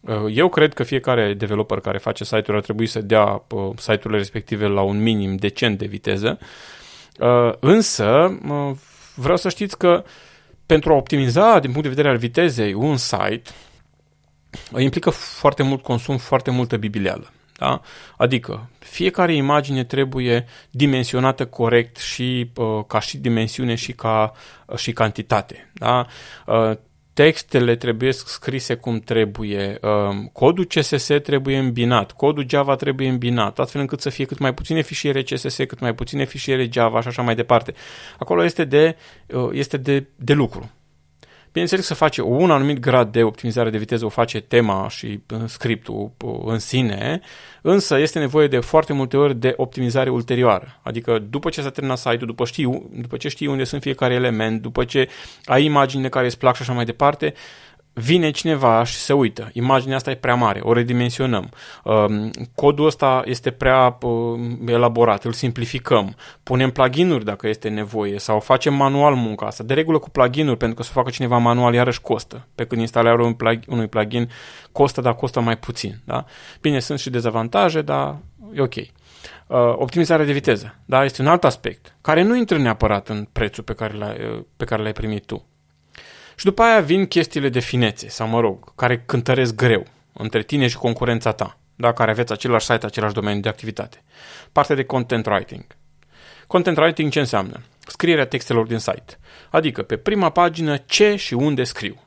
Uh, 0.00 0.24
eu 0.34 0.48
cred 0.48 0.74
că 0.74 0.82
fiecare 0.82 1.34
developer 1.34 1.80
care 1.80 1.98
face 1.98 2.24
site-uri 2.24 2.56
ar 2.56 2.62
trebui 2.62 2.86
să 2.86 3.00
dea 3.00 3.44
uh, 3.50 3.70
site-urile 3.76 4.18
respective 4.18 4.66
la 4.66 4.80
un 4.80 5.02
minim 5.02 5.36
decent 5.36 5.78
de 5.78 5.86
viteză, 5.86 6.38
uh, 7.18 7.52
însă 7.60 8.38
vreau 9.14 9.36
să 9.36 9.48
știți 9.48 9.78
că 9.78 10.04
pentru 10.70 10.92
a 10.92 10.96
optimiza 10.96 11.58
din 11.58 11.70
punct 11.70 11.82
de 11.82 11.88
vedere 11.88 12.08
al 12.08 12.16
vitezei 12.16 12.72
un 12.72 12.96
site, 12.96 13.42
implică 14.78 15.10
foarte 15.10 15.62
mult 15.62 15.82
consum, 15.82 16.16
foarte 16.16 16.50
multă 16.50 16.76
bibilială. 16.76 17.30
Da? 17.58 17.80
Adică 18.16 18.70
fiecare 18.78 19.34
imagine 19.34 19.84
trebuie 19.84 20.46
dimensionată 20.70 21.46
corect 21.46 21.96
și 21.96 22.50
uh, 22.56 22.84
ca 22.86 23.00
și 23.00 23.18
dimensiune 23.18 23.74
și 23.74 23.92
ca 23.92 24.32
uh, 24.66 24.76
și 24.76 24.92
cantitate. 24.92 25.70
Da? 25.74 26.06
Uh, 26.46 26.76
textele 27.12 27.76
trebuie 27.76 28.12
scrise 28.12 28.74
cum 28.74 28.98
trebuie, 28.98 29.78
um, 29.82 30.30
codul 30.32 30.64
CSS 30.64 31.06
trebuie 31.22 31.58
îmbinat, 31.58 32.12
codul 32.12 32.44
Java 32.48 32.74
trebuie 32.76 33.08
îmbinat, 33.08 33.58
astfel 33.58 33.80
încât 33.80 34.00
să 34.00 34.10
fie 34.10 34.24
cât 34.24 34.38
mai 34.38 34.54
puține 34.54 34.82
fișiere 34.82 35.22
CSS, 35.22 35.56
cât 35.56 35.80
mai 35.80 35.94
puține 35.94 36.24
fișiere 36.24 36.68
Java 36.72 37.00
și 37.00 37.08
așa 37.08 37.22
mai 37.22 37.34
departe. 37.34 37.74
Acolo 38.18 38.44
este 38.44 38.64
de, 38.64 38.96
uh, 39.26 39.48
este 39.52 39.76
de, 39.76 40.06
de 40.16 40.32
lucru. 40.32 40.70
Bineînțeles 41.52 41.86
să 41.86 41.94
face 41.94 42.22
un 42.22 42.50
anumit 42.50 42.78
grad 42.78 43.12
de 43.12 43.22
optimizare 43.22 43.70
de 43.70 43.78
viteză, 43.78 44.04
o 44.04 44.08
face 44.08 44.40
tema 44.40 44.88
și 44.88 45.20
uh, 45.34 45.40
scriptul 45.46 46.10
uh, 46.24 46.40
în 46.44 46.58
sine, 46.58 47.20
însă 47.62 47.98
este 47.98 48.18
nevoie 48.18 48.48
de 48.48 48.58
foarte 48.58 48.92
multe 48.92 49.16
ori 49.16 49.34
de 49.34 49.54
optimizare 49.56 50.10
ulterioară. 50.10 50.80
Adică 50.82 51.18
după 51.18 51.48
ce 51.50 51.62
s-a 51.62 51.70
terminat 51.70 51.98
site-ul, 51.98 52.26
după, 52.26 52.44
știi, 52.44 52.88
după 52.92 53.16
ce 53.16 53.28
știi 53.28 53.46
unde 53.46 53.64
sunt 53.64 53.82
fiecare 53.82 54.14
element, 54.14 54.62
după 54.62 54.84
ce 54.84 55.08
ai 55.44 55.64
imaginile 55.64 56.08
care 56.08 56.26
îți 56.26 56.38
plac 56.38 56.54
și 56.54 56.62
așa 56.62 56.72
mai 56.72 56.84
departe, 56.84 57.34
vine 57.92 58.30
cineva 58.30 58.84
și 58.84 58.94
se 58.94 59.12
uită, 59.12 59.50
imaginea 59.52 59.96
asta 59.96 60.10
e 60.10 60.14
prea 60.14 60.34
mare, 60.34 60.60
o 60.62 60.72
redimensionăm, 60.72 61.50
um, 61.84 62.30
codul 62.54 62.86
ăsta 62.86 63.22
este 63.24 63.50
prea 63.50 63.98
um, 64.02 64.58
elaborat, 64.66 65.24
îl 65.24 65.32
simplificăm, 65.32 66.16
punem 66.42 66.70
pluginuri 66.70 67.24
dacă 67.24 67.48
este 67.48 67.68
nevoie 67.68 68.18
sau 68.18 68.40
facem 68.40 68.74
manual 68.74 69.14
munca 69.14 69.46
asta. 69.46 69.64
De 69.64 69.74
regulă 69.74 69.98
cu 69.98 70.10
pluginuri, 70.10 70.56
pentru 70.56 70.76
că 70.76 70.82
să 70.82 70.92
facă 70.92 71.10
cineva 71.10 71.38
manual 71.38 71.74
iarăși 71.74 72.00
costă, 72.00 72.46
pe 72.54 72.66
când 72.66 72.80
instalarea 72.80 73.24
unui 73.24 73.34
plugin, 73.34 73.64
unui 73.68 73.86
plugin 73.86 74.30
costă, 74.72 75.00
dar 75.00 75.14
costă 75.14 75.40
mai 75.40 75.56
puțin. 75.56 76.00
Da? 76.04 76.24
Bine, 76.60 76.78
sunt 76.78 76.98
și 76.98 77.10
dezavantaje, 77.10 77.82
dar 77.82 78.16
e 78.54 78.60
ok. 78.60 78.74
Uh, 78.76 78.86
optimizarea 79.74 80.24
de 80.24 80.32
viteză, 80.32 80.74
da? 80.84 81.04
este 81.04 81.22
un 81.22 81.28
alt 81.28 81.44
aspect, 81.44 81.96
care 82.00 82.22
nu 82.22 82.36
intră 82.36 82.58
neapărat 82.58 83.08
în 83.08 83.28
prețul 83.32 83.62
pe 83.62 83.72
care 83.72 83.96
l-ai, 83.96 84.46
pe 84.56 84.64
care 84.64 84.82
l-ai 84.82 84.92
primit 84.92 85.26
tu. 85.26 85.49
Și 86.40 86.46
după 86.46 86.62
aia 86.62 86.80
vin 86.80 87.06
chestiile 87.06 87.48
de 87.48 87.58
finețe, 87.58 88.08
sau 88.08 88.28
mă 88.28 88.40
rog, 88.40 88.74
care 88.74 89.02
cântăresc 89.06 89.54
greu 89.54 89.86
între 90.12 90.42
tine 90.42 90.66
și 90.66 90.76
concurența 90.76 91.32
ta, 91.32 91.58
da? 91.74 91.92
care 91.92 92.10
aveți 92.10 92.32
același 92.32 92.66
site, 92.66 92.86
același 92.86 93.14
domeniu 93.14 93.40
de 93.40 93.48
activitate. 93.48 94.02
Partea 94.52 94.76
de 94.76 94.84
content 94.84 95.26
writing. 95.26 95.66
Content 96.46 96.76
writing 96.76 97.12
ce 97.12 97.18
înseamnă? 97.18 97.60
Scrierea 97.86 98.26
textelor 98.26 98.66
din 98.66 98.78
site. 98.78 99.18
Adică 99.50 99.82
pe 99.82 99.96
prima 99.96 100.30
pagină 100.30 100.76
ce 100.76 101.16
și 101.16 101.34
unde 101.34 101.64
scriu. 101.64 102.02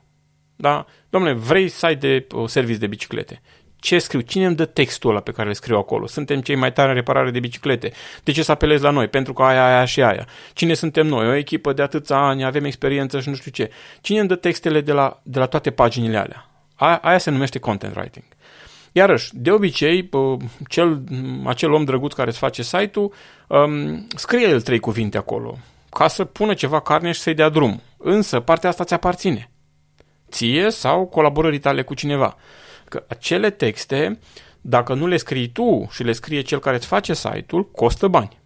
Da? 0.56 0.86
Domnule, 1.08 1.34
vrei 1.34 1.68
site 1.68 1.94
de 1.94 2.26
o 2.30 2.46
service 2.46 2.78
de 2.78 2.86
biciclete. 2.86 3.42
Ce 3.84 3.98
scriu, 3.98 4.20
cine 4.20 4.46
îmi 4.46 4.56
dă 4.56 4.64
textul 4.64 5.10
ăla 5.10 5.20
pe 5.20 5.30
care 5.30 5.48
îl 5.48 5.54
scriu 5.54 5.76
acolo. 5.76 6.06
Suntem 6.06 6.40
cei 6.40 6.54
mai 6.54 6.72
tari 6.72 6.88
în 6.88 6.94
reparare 6.94 7.30
de 7.30 7.40
biciclete. 7.40 7.92
De 8.22 8.32
ce 8.32 8.42
să 8.42 8.52
apelez 8.52 8.80
la 8.80 8.90
noi? 8.90 9.08
Pentru 9.08 9.32
că 9.32 9.42
aia, 9.42 9.66
aia 9.66 9.84
și 9.84 10.02
aia. 10.02 10.26
Cine 10.52 10.74
suntem 10.74 11.06
noi? 11.06 11.28
O 11.28 11.34
echipă 11.34 11.72
de 11.72 11.82
atâția 11.82 12.16
ani, 12.16 12.44
avem 12.44 12.64
experiență 12.64 13.20
și 13.20 13.28
nu 13.28 13.34
știu 13.34 13.50
ce. 13.50 13.70
Cine 14.00 14.18
îmi 14.18 14.28
dă 14.28 14.34
textele 14.34 14.80
de 14.80 14.92
la, 14.92 15.20
de 15.22 15.38
la 15.38 15.46
toate 15.46 15.70
paginile 15.70 16.16
alea? 16.16 16.50
Aia, 16.74 16.96
aia 16.96 17.18
se 17.18 17.30
numește 17.30 17.58
content 17.58 17.96
writing. 17.96 18.24
Iarăși, 18.92 19.30
de 19.32 19.50
obicei, 19.50 20.10
cel, 20.68 21.02
acel 21.44 21.72
om 21.72 21.84
drăguț 21.84 22.12
care 22.12 22.28
îți 22.28 22.38
face 22.38 22.62
site-ul, 22.62 23.12
um, 23.46 24.06
scrie 24.16 24.48
el 24.48 24.60
trei 24.60 24.78
cuvinte 24.78 25.18
acolo, 25.18 25.58
ca 25.90 26.08
să 26.08 26.24
pună 26.24 26.54
ceva 26.54 26.80
carne 26.80 27.12
și 27.12 27.20
să-i 27.20 27.34
dea 27.34 27.48
drum. 27.48 27.82
Însă, 27.96 28.40
partea 28.40 28.68
asta 28.68 28.84
ți 28.84 28.94
aparține. 28.94 29.50
Ție 30.30 30.70
sau 30.70 31.06
colaborării 31.06 31.58
tale 31.58 31.82
cu 31.82 31.94
cineva. 31.94 32.36
Că 32.94 33.04
acele 33.08 33.50
texte, 33.50 34.18
dacă 34.60 34.94
nu 34.94 35.06
le 35.06 35.16
scrii 35.16 35.48
tu 35.48 35.88
și 35.90 36.02
le 36.02 36.12
scrie 36.12 36.40
cel 36.40 36.58
care 36.58 36.76
îți 36.76 36.86
face 36.86 37.14
site-ul, 37.14 37.70
costă 37.70 38.08
bani. 38.08 38.38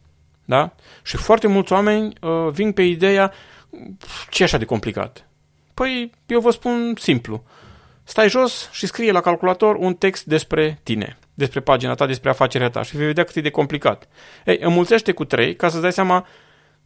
Da? 0.45 0.75
Și 1.03 1.17
foarte 1.17 1.47
mulți 1.47 1.73
oameni 1.73 2.13
uh, 2.21 2.49
vin 2.51 2.73
pe 2.73 2.83
ideea, 2.83 3.33
ce 4.31 4.43
e 4.43 4.45
așa 4.45 4.59
de 4.59 4.65
complicat? 4.65 5.29
Păi, 5.75 6.11
eu 6.27 6.41
vă 6.41 6.51
spun 6.51 6.95
simplu. 6.99 7.45
Stai 8.05 8.29
jos 8.29 8.71
și 8.73 8.87
scrie 8.87 9.13
la 9.13 9.21
calculator 9.21 9.75
un 9.75 9.95
text 9.95 10.25
despre 10.25 10.81
tine, 10.83 11.19
despre 11.35 11.61
pagina 11.61 11.95
ta, 11.95 12.07
despre 12.07 12.31
afacerea 12.31 12.71
ta 12.71 12.83
și 12.83 12.97
vei 12.97 13.07
vedea 13.07 13.25
cât 13.25 13.37
e 13.37 13.41
de 13.41 13.51
complicat. 13.51 14.09
Ei, 14.45 14.59
înmulțește 14.61 15.13
cu 15.13 15.25
trei 15.25 15.57
ca 15.57 15.69
să-ți 15.69 15.83
dai 15.83 15.93
seama 15.93 16.27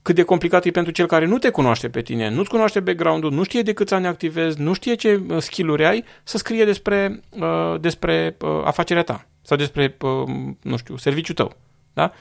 cât 0.02 0.14
de 0.14 0.22
complicat 0.22 0.64
e 0.64 0.70
pentru 0.70 0.92
cel 0.92 1.06
care 1.06 1.24
nu 1.24 1.38
te 1.38 1.50
cunoaște 1.50 1.88
pe 1.88 2.02
tine, 2.02 2.28
nu-ți 2.28 2.48
cunoaște 2.48 2.80
background-ul, 2.80 3.32
nu 3.32 3.42
știe 3.42 3.62
de 3.62 3.72
câți 3.72 3.94
ani 3.94 4.06
activezi, 4.06 4.60
nu 4.60 4.72
știe 4.72 4.94
ce 4.94 5.20
uh, 5.28 5.38
skill-uri 5.38 5.84
ai, 5.84 6.04
să 6.22 6.38
scrie 6.38 6.64
despre, 6.64 7.20
uh, 7.30 7.80
despre 7.80 8.36
uh, 8.40 8.62
afacerea 8.64 9.02
ta 9.02 9.26
sau 9.42 9.56
despre, 9.56 9.96
uh, 10.00 10.28
nu 10.62 10.76
știu, 10.76 10.96
serviciul 10.96 11.34
tău. 11.34 11.56
Da? 11.92 12.12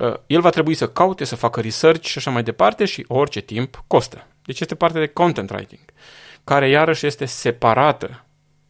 Uh, 0.00 0.14
el 0.26 0.40
va 0.40 0.50
trebui 0.50 0.74
să 0.74 0.88
caute, 0.88 1.24
să 1.24 1.36
facă 1.36 1.60
research 1.60 2.06
și 2.06 2.18
așa 2.18 2.30
mai 2.30 2.42
departe 2.42 2.84
și 2.84 3.04
orice 3.08 3.40
timp 3.40 3.84
costă. 3.86 4.26
Deci 4.44 4.60
este 4.60 4.74
parte 4.74 4.98
de 4.98 5.06
content 5.06 5.50
writing, 5.50 5.82
care 6.44 6.68
iarăși 6.68 7.06
este 7.06 7.24
separată 7.24 8.24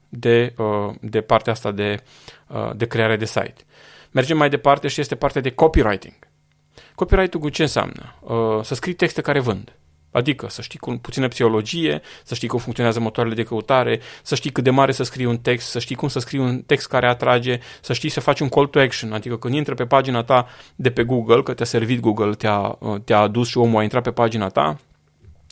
de, 0.08 0.54
uh, 0.56 0.94
de 1.00 1.20
partea 1.20 1.52
asta 1.52 1.70
de, 1.70 2.02
uh, 2.46 2.70
de 2.74 2.86
creare 2.86 3.16
de 3.16 3.24
site. 3.24 3.56
Mergem 4.10 4.36
mai 4.36 4.48
departe 4.48 4.88
și 4.88 5.00
este 5.00 5.14
partea 5.14 5.40
de 5.40 5.50
copywriting 5.50 6.14
Copyright-ul 7.02 7.48
ce 7.48 7.62
înseamnă? 7.62 8.14
Uh, 8.20 8.64
să 8.64 8.74
scrii 8.74 8.94
texte 8.94 9.20
care 9.20 9.40
vând. 9.40 9.76
Adică 10.10 10.46
să 10.48 10.62
știi 10.62 10.78
cu 10.78 10.90
puțină 10.90 11.28
psihologie, 11.28 12.00
să 12.24 12.34
știi 12.34 12.48
cum 12.48 12.58
funcționează 12.58 13.00
motoarele 13.00 13.34
de 13.34 13.42
căutare, 13.42 14.00
să 14.22 14.34
știi 14.34 14.50
cât 14.50 14.64
de 14.64 14.70
mare 14.70 14.92
să 14.92 15.02
scrii 15.02 15.24
un 15.24 15.38
text, 15.38 15.68
să 15.68 15.78
știi 15.78 15.96
cum 15.96 16.08
să 16.08 16.18
scrii 16.18 16.40
un 16.40 16.62
text 16.62 16.86
care 16.86 17.06
atrage, 17.06 17.58
să 17.80 17.92
știi 17.92 18.08
să 18.08 18.20
faci 18.20 18.40
un 18.40 18.48
call 18.48 18.66
to 18.66 18.78
action, 18.78 19.12
adică 19.12 19.36
când 19.36 19.54
intră 19.54 19.74
pe 19.74 19.86
pagina 19.86 20.22
ta 20.22 20.46
de 20.74 20.90
pe 20.90 21.04
Google, 21.04 21.42
că 21.42 21.54
te-a 21.54 21.66
servit 21.66 22.00
Google, 22.00 22.34
te-a, 22.34 22.76
uh, 22.78 23.00
te-a 23.04 23.18
adus 23.18 23.48
și 23.48 23.58
omul 23.58 23.80
a 23.80 23.82
intrat 23.82 24.02
pe 24.02 24.10
pagina 24.10 24.48
ta, 24.48 24.78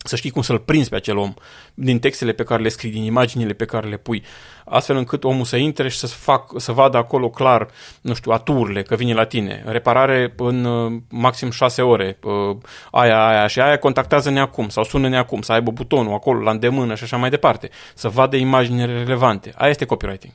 să 0.05 0.17
știi 0.17 0.31
cum 0.31 0.43
să-l 0.43 0.59
prinzi 0.59 0.89
pe 0.89 0.97
acel 0.97 1.17
om 1.17 1.35
din 1.75 1.99
textele 1.99 2.33
pe 2.33 2.43
care 2.43 2.63
le 2.63 2.69
scrii, 2.69 2.91
din 2.91 3.03
imaginile 3.03 3.53
pe 3.53 3.65
care 3.65 3.89
le 3.89 3.97
pui, 3.97 4.23
astfel 4.65 4.97
încât 4.97 5.25
omul 5.25 5.45
să 5.45 5.57
intre 5.57 5.89
și 5.89 5.99
să, 5.99 6.07
fac, 6.07 6.53
să 6.57 6.73
vadă 6.73 6.97
acolo 6.97 7.31
clar, 7.31 7.69
nu 8.01 8.15
știu, 8.15 8.33
aturile, 8.33 8.83
că 8.83 8.95
vine 8.95 9.15
la 9.15 9.25
tine, 9.25 9.63
reparare 9.67 10.35
în 10.37 10.65
uh, 10.65 11.01
maxim 11.09 11.51
6 11.51 11.83
ore, 11.83 12.19
uh, 12.23 12.57
aia, 12.91 13.27
aia 13.27 13.47
și 13.47 13.61
aia, 13.61 13.79
contactează-ne 13.79 14.41
acum 14.41 14.69
sau 14.69 14.85
sună-ne 14.85 15.19
acum, 15.19 15.43
să 15.43 15.53
aibă 15.53 15.71
butonul 15.71 16.15
acolo 16.15 16.41
la 16.41 16.51
îndemână 16.51 16.95
și 16.95 17.05
așa 17.05 17.17
mai 17.17 17.31
departe, 17.31 17.71
să 17.95 18.09
vadă 18.09 18.37
imaginile 18.37 18.99
relevante. 18.99 19.53
Aia 19.57 19.71
este 19.71 19.85
copywriting. 19.85 20.33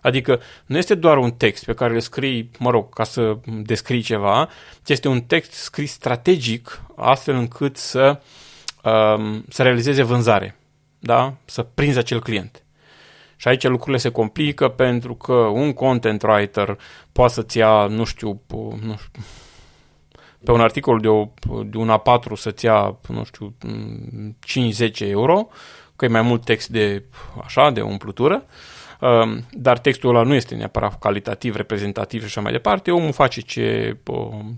Adică 0.00 0.40
nu 0.66 0.76
este 0.76 0.94
doar 0.94 1.18
un 1.18 1.30
text 1.30 1.64
pe 1.64 1.74
care 1.74 1.94
îl 1.94 2.00
scrii, 2.00 2.50
mă 2.58 2.70
rog, 2.70 2.94
ca 2.94 3.04
să 3.04 3.36
descrii 3.44 4.02
ceva, 4.02 4.48
ci 4.84 4.90
este 4.90 5.08
un 5.08 5.20
text 5.20 5.52
scris 5.52 5.92
strategic, 5.92 6.82
astfel 6.96 7.34
încât 7.34 7.76
să 7.76 8.18
uh, 8.20 8.42
um, 8.84 9.44
să 9.48 9.62
realizeze 9.62 10.02
vânzare, 10.02 10.56
da? 10.98 11.34
să 11.44 11.62
prinzi 11.62 11.98
acel 11.98 12.20
client. 12.20 12.64
Și 13.36 13.48
aici 13.48 13.66
lucrurile 13.66 13.98
se 13.98 14.08
complică 14.08 14.68
pentru 14.68 15.14
că 15.14 15.32
un 15.32 15.72
content 15.72 16.22
writer 16.22 16.78
poate 17.12 17.32
să-ți 17.32 17.58
ia, 17.58 17.86
nu 17.86 18.04
știu, 18.04 18.40
nu 18.80 18.96
știu 18.96 19.22
pe 20.44 20.50
un 20.50 20.60
articol 20.60 20.98
de, 21.00 21.08
o, 21.08 21.28
de 21.64 21.76
un 21.76 21.98
A4 21.98 22.32
să-ți 22.34 22.64
ia, 22.64 22.96
nu 23.08 23.24
știu, 23.24 23.54
5-10 24.88 24.90
euro, 24.98 25.48
că 25.96 26.04
e 26.04 26.08
mai 26.08 26.22
mult 26.22 26.44
text 26.44 26.68
de, 26.68 27.02
așa, 27.44 27.70
de 27.70 27.80
umplutură, 27.80 28.34
Ehm, 28.34 28.48
dar 29.50 29.78
textul 29.78 30.08
ăla 30.08 30.22
nu 30.22 30.34
este 30.34 30.54
neapărat 30.54 30.98
calitativ, 30.98 31.56
reprezentativ 31.56 32.20
și 32.20 32.26
așa 32.26 32.40
mai 32.40 32.52
departe. 32.52 32.90
Omul 32.90 33.12
face 33.12 33.40
ce, 33.40 33.96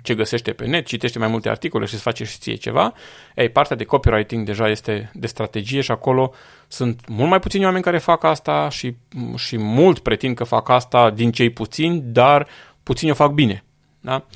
ce 0.02 0.14
găsește 0.14 0.52
pe 0.52 0.66
net, 0.66 0.86
citește 0.86 1.18
mai 1.18 1.28
multe 1.28 1.48
articole 1.48 1.84
și 1.84 1.94
îți 1.94 2.02
face 2.02 2.24
și 2.24 2.38
ție 2.38 2.54
ceva. 2.54 2.92
Ei, 3.34 3.48
partea 3.48 3.76
de 3.76 3.84
copywriting 3.84 4.46
deja 4.46 4.68
este 4.68 5.10
de 5.14 5.26
strategie 5.26 5.80
și 5.80 5.90
acolo 5.90 6.32
sunt 6.68 7.08
mult 7.08 7.28
mai 7.28 7.38
puțini 7.38 7.64
oameni 7.64 7.82
care 7.82 7.98
fac 7.98 8.24
asta 8.24 8.68
și, 8.68 8.96
și 9.36 9.56
mult 9.58 9.98
pretind 9.98 10.36
că 10.36 10.44
fac 10.44 10.68
asta 10.68 11.10
din 11.10 11.30
cei 11.30 11.50
puțini, 11.50 12.00
dar 12.04 12.46
puțini 12.82 13.10
o 13.10 13.14
fac 13.14 13.32
bine. 13.32 13.64
Da? 14.00 14.26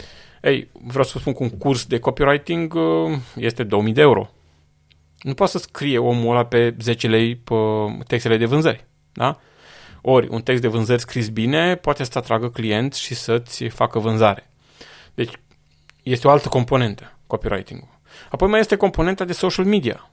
Ei, 0.43 0.69
vreau 0.73 1.05
să 1.05 1.19
spun 1.19 1.33
că 1.33 1.43
un 1.43 1.51
curs 1.51 1.87
de 1.87 1.99
copywriting 1.99 2.75
uh, 2.75 3.19
este 3.37 3.63
2000 3.63 3.93
de 3.93 4.01
euro. 4.01 4.31
Nu 5.23 5.35
poate 5.35 5.53
să 5.53 5.59
scrie 5.59 5.99
omul 5.99 6.31
ăla 6.31 6.45
pe 6.45 6.75
10 6.81 7.09
lei 7.09 7.37
pe 7.37 7.55
textele 8.07 8.37
de 8.37 8.45
vânzări. 8.45 8.87
Da? 9.13 9.41
Ori 10.03 10.29
un 10.31 10.43
text 10.43 10.63
de 10.63 10.69
vânzări 10.69 11.01
scris 11.01 11.29
bine 11.29 11.77
poate 11.77 12.05
să 12.05 12.11
atragă 12.15 12.51
client 12.51 12.95
și 12.95 13.15
să-ți 13.15 13.65
facă 13.65 13.99
vânzare. 13.99 14.51
Deci 15.15 15.33
este 16.03 16.27
o 16.27 16.31
altă 16.31 16.49
componentă, 16.49 17.19
copywriting-ul. 17.27 17.89
Apoi 18.31 18.49
mai 18.49 18.61
este 18.61 18.77
componenta 18.77 19.25
de 19.25 19.33
social 19.33 19.65
media. 19.65 20.11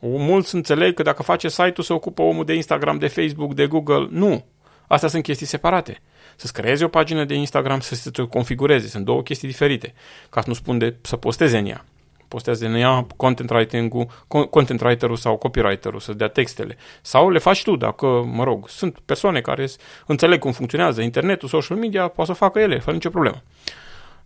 Mulți 0.00 0.54
înțeleg 0.54 0.94
că 0.94 1.02
dacă 1.02 1.22
face 1.22 1.48
site-ul 1.48 1.82
se 1.82 1.92
ocupă 1.92 2.22
omul 2.22 2.44
de 2.44 2.54
Instagram, 2.54 2.98
de 2.98 3.06
Facebook, 3.06 3.54
de 3.54 3.66
Google. 3.66 4.08
Nu. 4.10 4.44
Astea 4.88 5.08
sunt 5.08 5.22
chestii 5.22 5.46
separate. 5.46 6.00
Să-ți 6.36 6.52
creezi 6.52 6.82
o 6.82 6.88
pagină 6.88 7.24
de 7.24 7.34
Instagram, 7.34 7.80
să 7.80 7.94
se 7.94 8.10
configureze. 8.30 8.88
Sunt 8.88 9.04
două 9.04 9.22
chestii 9.22 9.48
diferite. 9.48 9.94
Ca 10.30 10.40
să 10.40 10.48
nu 10.48 10.54
spun 10.54 10.78
de 10.78 10.96
să 11.00 11.16
posteze 11.16 11.58
în 11.58 11.66
ea 11.66 11.84
postează 12.28 12.66
în 12.66 12.74
ea 12.74 13.06
content 13.16 13.50
writing-ul, 13.50 14.06
content 14.50 14.80
writer-ul 14.80 15.16
sau 15.16 15.36
copywriter-ul 15.36 16.00
să 16.00 16.12
dea 16.12 16.28
textele. 16.28 16.76
Sau 17.02 17.30
le 17.30 17.38
faci 17.38 17.62
tu, 17.62 17.76
dacă, 17.76 18.06
mă 18.32 18.44
rog, 18.44 18.68
sunt 18.68 18.98
persoane 19.04 19.40
care 19.40 19.68
înțeleg 20.06 20.38
cum 20.38 20.52
funcționează 20.52 21.00
internetul, 21.00 21.48
social 21.48 21.76
media, 21.76 22.08
poate 22.08 22.32
să 22.32 22.36
facă 22.36 22.58
ele, 22.58 22.78
fără 22.78 22.92
nicio 22.92 23.10
problemă. 23.10 23.42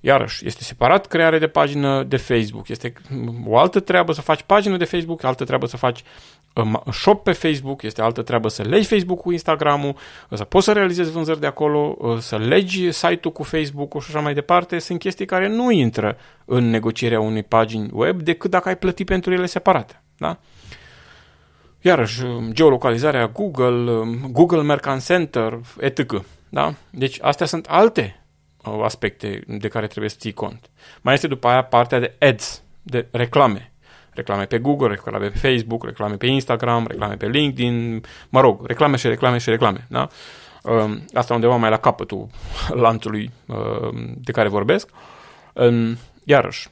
Iarăși, 0.01 0.47
este 0.47 0.63
separat 0.63 1.07
creare 1.07 1.39
de 1.39 1.47
pagină 1.49 2.03
de 2.03 2.17
Facebook. 2.17 2.69
Este 2.69 2.93
o 3.47 3.59
altă 3.59 3.81
treabă 3.81 4.13
să 4.13 4.21
faci 4.21 4.43
pagină 4.43 4.77
de 4.77 4.85
Facebook, 4.85 5.25
altă 5.25 5.45
treabă 5.45 5.67
să 5.67 5.77
faci 5.77 5.99
um, 6.01 6.40
shop 6.93 7.23
pe 7.23 7.33
Facebook, 7.33 7.83
este 7.83 8.03
altă 8.03 8.23
treabă 8.23 8.49
să 8.49 8.63
legi 8.63 8.87
Facebook 8.87 9.21
cu 9.21 9.33
Instagram-ul, 9.33 9.97
să 10.31 10.45
poți 10.45 10.65
să 10.65 10.73
realizezi 10.73 11.11
vânzări 11.11 11.41
de 11.41 11.47
acolo, 11.47 11.97
uh, 11.99 12.19
să 12.19 12.37
legi 12.37 12.91
site-ul 12.91 13.33
cu 13.33 13.43
Facebook-ul 13.43 14.01
și 14.01 14.11
așa 14.11 14.21
mai 14.21 14.35
departe. 14.35 14.79
Sunt 14.79 14.99
chestii 14.99 15.27
care 15.27 15.49
nu 15.49 15.71
intră 15.71 16.17
în 16.45 16.71
negocierea 16.71 17.21
unei 17.21 17.43
pagini 17.43 17.91
web 17.93 18.23
decât 18.23 18.51
dacă 18.51 18.69
ai 18.69 18.77
plătit 18.77 19.07
pentru 19.07 19.33
ele 19.33 19.47
separate. 19.47 20.03
Da? 20.17 20.39
Iarăși, 21.81 22.23
um, 22.23 22.53
geolocalizarea 22.53 23.27
Google, 23.27 23.91
um, 23.91 24.31
Google 24.31 24.63
Merchant 24.63 25.05
Center, 25.05 25.61
etc. 25.79 26.25
Da? 26.49 26.75
Deci 26.91 27.19
astea 27.21 27.47
sunt 27.47 27.67
alte 27.67 28.25
aspecte 28.83 29.43
de 29.47 29.69
care 29.69 29.87
trebuie 29.87 30.11
să 30.11 30.17
ții 30.19 30.33
cont. 30.33 30.71
Mai 31.01 31.15
este 31.15 31.27
după 31.27 31.49
aia 31.49 31.65
partea 31.65 31.99
de 31.99 32.15
ads, 32.19 32.63
de 32.83 33.07
reclame. 33.11 33.70
Reclame 34.15 34.45
pe 34.45 34.59
Google, 34.59 34.89
reclame 34.89 35.29
pe 35.29 35.39
Facebook, 35.39 35.85
reclame 35.85 36.17
pe 36.17 36.27
Instagram, 36.27 36.87
reclame 36.87 37.15
pe 37.15 37.27
LinkedIn, 37.27 38.05
mă 38.29 38.41
rog, 38.41 38.67
reclame 38.67 38.97
și 38.97 39.07
reclame 39.07 39.39
și 39.39 39.51
reclame. 39.51 39.87
Da? 39.89 40.09
Um, 40.63 41.05
asta 41.13 41.35
undeva 41.35 41.57
mai 41.57 41.71
la 41.71 41.77
capătul 41.77 42.27
lanțului 42.85 43.31
um, 43.47 44.15
de 44.17 44.33
care 44.33 44.49
vorbesc. 44.49 44.89
Um, 45.55 45.97
iarăși, 46.25 46.69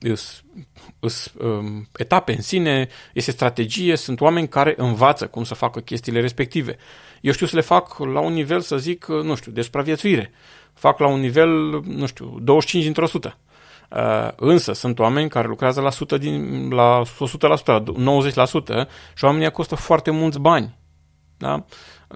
îs, 0.00 0.42
um, 1.38 1.88
etape 1.96 2.32
în 2.32 2.42
sine, 2.42 2.88
este 3.12 3.30
strategie, 3.30 3.96
sunt 3.96 4.20
oameni 4.20 4.48
care 4.48 4.74
învață 4.76 5.26
cum 5.26 5.44
să 5.44 5.54
facă 5.54 5.80
chestiile 5.80 6.20
respective. 6.20 6.76
Eu 7.20 7.32
știu 7.32 7.46
să 7.46 7.56
le 7.56 7.62
fac 7.62 7.98
la 7.98 8.20
un 8.20 8.32
nivel, 8.32 8.60
să 8.60 8.76
zic, 8.76 9.06
nu 9.06 9.34
știu, 9.34 9.52
de 9.52 9.62
supraviețuire. 9.62 10.32
Fac 10.72 10.98
la 10.98 11.06
un 11.06 11.20
nivel, 11.20 11.80
nu 11.84 12.06
știu, 12.06 12.38
25 12.40 12.84
dintr-o 12.84 13.06
sută. 13.06 13.38
Uh, 13.38 13.45
însă 14.36 14.72
sunt 14.72 14.98
oameni 14.98 15.28
care 15.28 15.48
lucrează 15.48 15.80
la, 15.80 15.86
100 15.86 16.18
din, 16.18 16.68
la 16.70 17.02
100%, 17.04 17.08
la 17.40 17.82
90% 18.84 18.88
și 19.14 19.24
oamenii 19.24 19.50
costă 19.50 19.74
foarte 19.74 20.10
mulți 20.10 20.38
bani. 20.38 20.78
Da? 21.36 21.64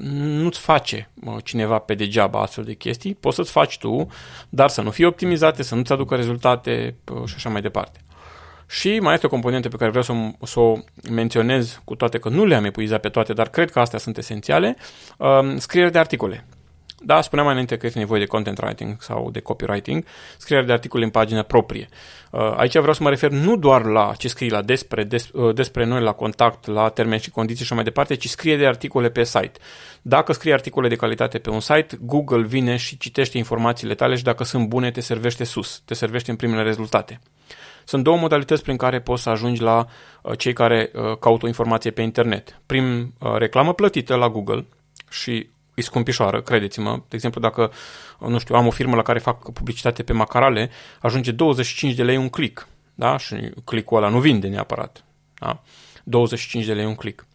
Nu-ți 0.03 0.59
face 0.59 1.11
cineva 1.45 1.79
pe 1.79 1.95
degeaba 1.95 2.41
astfel 2.41 2.65
de 2.65 2.75
chestii, 2.75 3.15
poți 3.15 3.37
să-ți 3.37 3.51
faci 3.51 3.79
tu, 3.79 4.07
dar 4.49 4.69
să 4.69 4.83
nu 4.83 4.91
fie 4.91 5.07
optimizate, 5.07 5.63
să 5.63 5.75
nu-ți 5.75 5.93
aducă 5.93 6.15
rezultate 6.15 6.97
și 7.25 7.35
așa 7.37 7.49
mai 7.49 7.61
departe. 7.61 8.01
Și 8.69 8.99
mai 8.99 9.15
este 9.15 9.27
o 9.27 9.29
componentă 9.29 9.69
pe 9.69 9.77
care 9.77 9.91
vreau 9.91 10.05
să, 10.05 10.47
să 10.47 10.61
o 10.61 10.79
menționez, 11.11 11.81
cu 11.85 11.95
toate 11.95 12.19
că 12.19 12.29
nu 12.29 12.45
le-am 12.45 12.65
epuizat 12.65 13.01
pe 13.01 13.09
toate, 13.09 13.33
dar 13.33 13.49
cred 13.49 13.71
că 13.71 13.81
astea 13.81 13.99
sunt 13.99 14.17
esențiale, 14.17 14.77
um, 15.17 15.59
scriere 15.59 15.91
de 15.91 15.99
articole. 15.99 16.47
Da, 17.03 17.21
spuneam 17.21 17.47
mai 17.47 17.55
înainte 17.55 17.77
că 17.77 17.87
este 17.87 17.99
nevoie 17.99 18.21
de 18.21 18.27
content 18.27 18.59
writing 18.59 19.03
sau 19.03 19.31
de 19.31 19.41
copywriting, 19.41 20.05
scrierea 20.39 20.67
de 20.67 20.73
articole 20.73 21.05
în 21.05 21.11
pagină 21.11 21.43
proprie. 21.43 21.89
Uh, 22.31 22.55
aici 22.57 22.77
vreau 22.77 22.93
să 22.93 23.03
mă 23.03 23.09
refer 23.09 23.31
nu 23.31 23.57
doar 23.57 23.85
la 23.85 24.13
ce 24.19 24.29
scrii 24.29 24.51
la 24.51 24.63
despre, 24.63 25.05
des, 25.05 25.29
uh, 25.33 25.55
despre 25.55 25.85
noi, 25.85 26.01
la 26.01 26.13
contact, 26.13 26.67
la 26.67 26.89
termeni 26.89 27.21
și 27.21 27.31
condiții 27.31 27.65
și 27.65 27.75
mai 27.75 27.85
departe, 27.85 28.15
ci 28.15 28.29
scrie 28.29 28.57
de 28.57 28.67
articole 28.67 29.11
pe 29.11 29.25
site. 29.25 29.53
Dacă 30.03 30.33
scrii 30.33 30.53
articole 30.53 30.89
de 30.89 30.97
calitate 30.97 31.39
pe 31.39 31.51
un 31.51 31.61
site, 31.61 31.99
Google 32.01 32.43
vine 32.43 32.77
și 32.77 32.99
citește 32.99 33.39
informațiile 33.39 33.95
tale 33.95 34.15
și 34.15 34.23
dacă 34.23 34.45
sunt 34.45 34.69
bune, 34.69 34.91
te 34.91 35.01
servește 35.01 35.45
sus, 35.45 35.83
te 35.85 35.95
servește 35.95 36.31
în 36.31 36.37
primele 36.37 36.63
rezultate. 36.63 37.21
Sunt 37.85 38.05
două 38.05 38.17
modalități 38.17 38.63
prin 38.63 38.77
care 38.77 39.01
poți 39.01 39.23
să 39.23 39.31
ajungi 39.31 39.63
la 39.63 39.87
uh, 40.23 40.39
cei 40.39 40.53
care 40.53 40.91
caută 41.21 41.45
o 41.45 41.49
informație 41.49 41.91
pe 41.91 42.03
internet. 42.03 42.61
Prim 42.67 43.15
reclamă 43.39 43.75
plătită 43.75 44.15
la 44.15 44.29
Google 44.29 44.67
și 45.11 45.51
e 45.81 45.83
scumpișoară, 45.83 46.43
credeți-mă. 46.43 46.91
De 46.91 47.15
exemplu, 47.17 47.41
dacă, 47.41 47.73
nu 48.19 48.39
știu, 48.39 48.55
am 48.55 48.67
o 48.67 48.71
firmă 48.71 48.97
la 48.97 49.03
care 49.03 49.19
fac 49.19 49.53
publicitate 49.53 50.03
pe 50.03 50.13
macarale, 50.13 50.71
ajunge 51.01 51.31
25 51.31 51.95
de 51.95 52.03
lei 52.03 52.17
un 52.17 52.29
click, 52.29 52.69
da? 52.95 53.17
Și 53.17 53.51
click-ul 53.65 53.97
ăla 53.97 54.09
nu 54.09 54.21
vinde 54.21 54.49
neapărat, 54.49 55.05
da? 55.39 55.63
25 56.05 56.65
de 56.65 56.73
lei 56.73 56.85
un 56.85 56.95
click. 56.95 57.27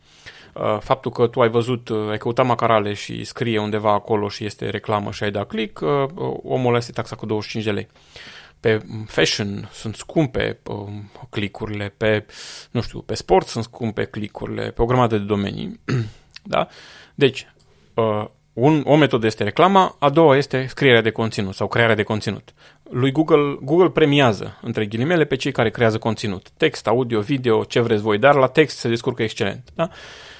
Uh, 0.54 0.78
faptul 0.80 1.12
că 1.12 1.28
tu 1.28 1.42
ai 1.42 1.50
văzut, 1.50 1.90
uh, 1.90 2.10
ai 2.10 2.18
căutat 2.18 2.46
macarale 2.46 2.94
și 2.94 3.24
scrie 3.24 3.60
undeva 3.60 3.94
acolo 3.94 4.30
și 4.30 4.46
este 4.46 4.70
reclamă 4.70 5.12
și 5.12 5.24
ai 5.24 5.32
dat 5.32 5.48
click, 5.48 5.80
uh, 5.82 5.90
omul 6.44 6.68
ăla 6.68 6.78
este 6.78 6.92
taxat 6.92 7.18
cu 7.18 7.26
25 7.26 7.66
de 7.66 7.72
lei 7.72 7.88
pe 8.66 8.86
fashion 9.08 9.70
sunt 9.74 9.96
scumpe 9.96 10.60
clicurile, 11.30 11.94
pe, 11.98 12.26
nu 12.72 12.82
știu, 12.82 13.00
pe 13.02 13.14
sport 13.14 13.48
sunt 13.48 13.64
scumpe 13.64 14.06
clicurile, 14.06 14.72
pe 14.72 14.82
o 14.82 14.86
grămadă 14.86 15.18
de 15.18 15.24
domenii. 15.24 15.80
da? 16.54 16.68
Deci, 17.16 17.48
uh, 17.96 18.26
un, 18.54 18.84
o 18.86 18.96
metodă 18.96 19.26
este 19.26 19.44
reclama, 19.44 19.96
a 20.00 20.10
doua 20.10 20.38
este 20.38 20.66
scrierea 20.70 21.02
de 21.02 21.10
conținut 21.10 21.54
sau 21.54 21.68
crearea 21.68 21.96
de 21.96 22.04
conținut. 22.04 22.54
Lui 22.90 23.12
Google, 23.12 23.58
Google 23.62 23.90
premiază, 23.90 24.60
între 24.62 24.86
ghilimele, 24.86 25.26
pe 25.26 25.36
cei 25.36 25.52
care 25.52 25.70
creează 25.70 25.98
conținut. 25.98 26.50
Text, 26.50 26.88
audio, 26.88 27.20
video, 27.20 27.64
ce 27.64 27.80
vreți 27.80 28.02
voi, 28.02 28.18
dar 28.18 28.36
la 28.36 28.48
text 28.48 28.78
se 28.78 28.90
descurcă 28.90 29.24
excelent. 29.24 29.70
Da? 29.74 29.90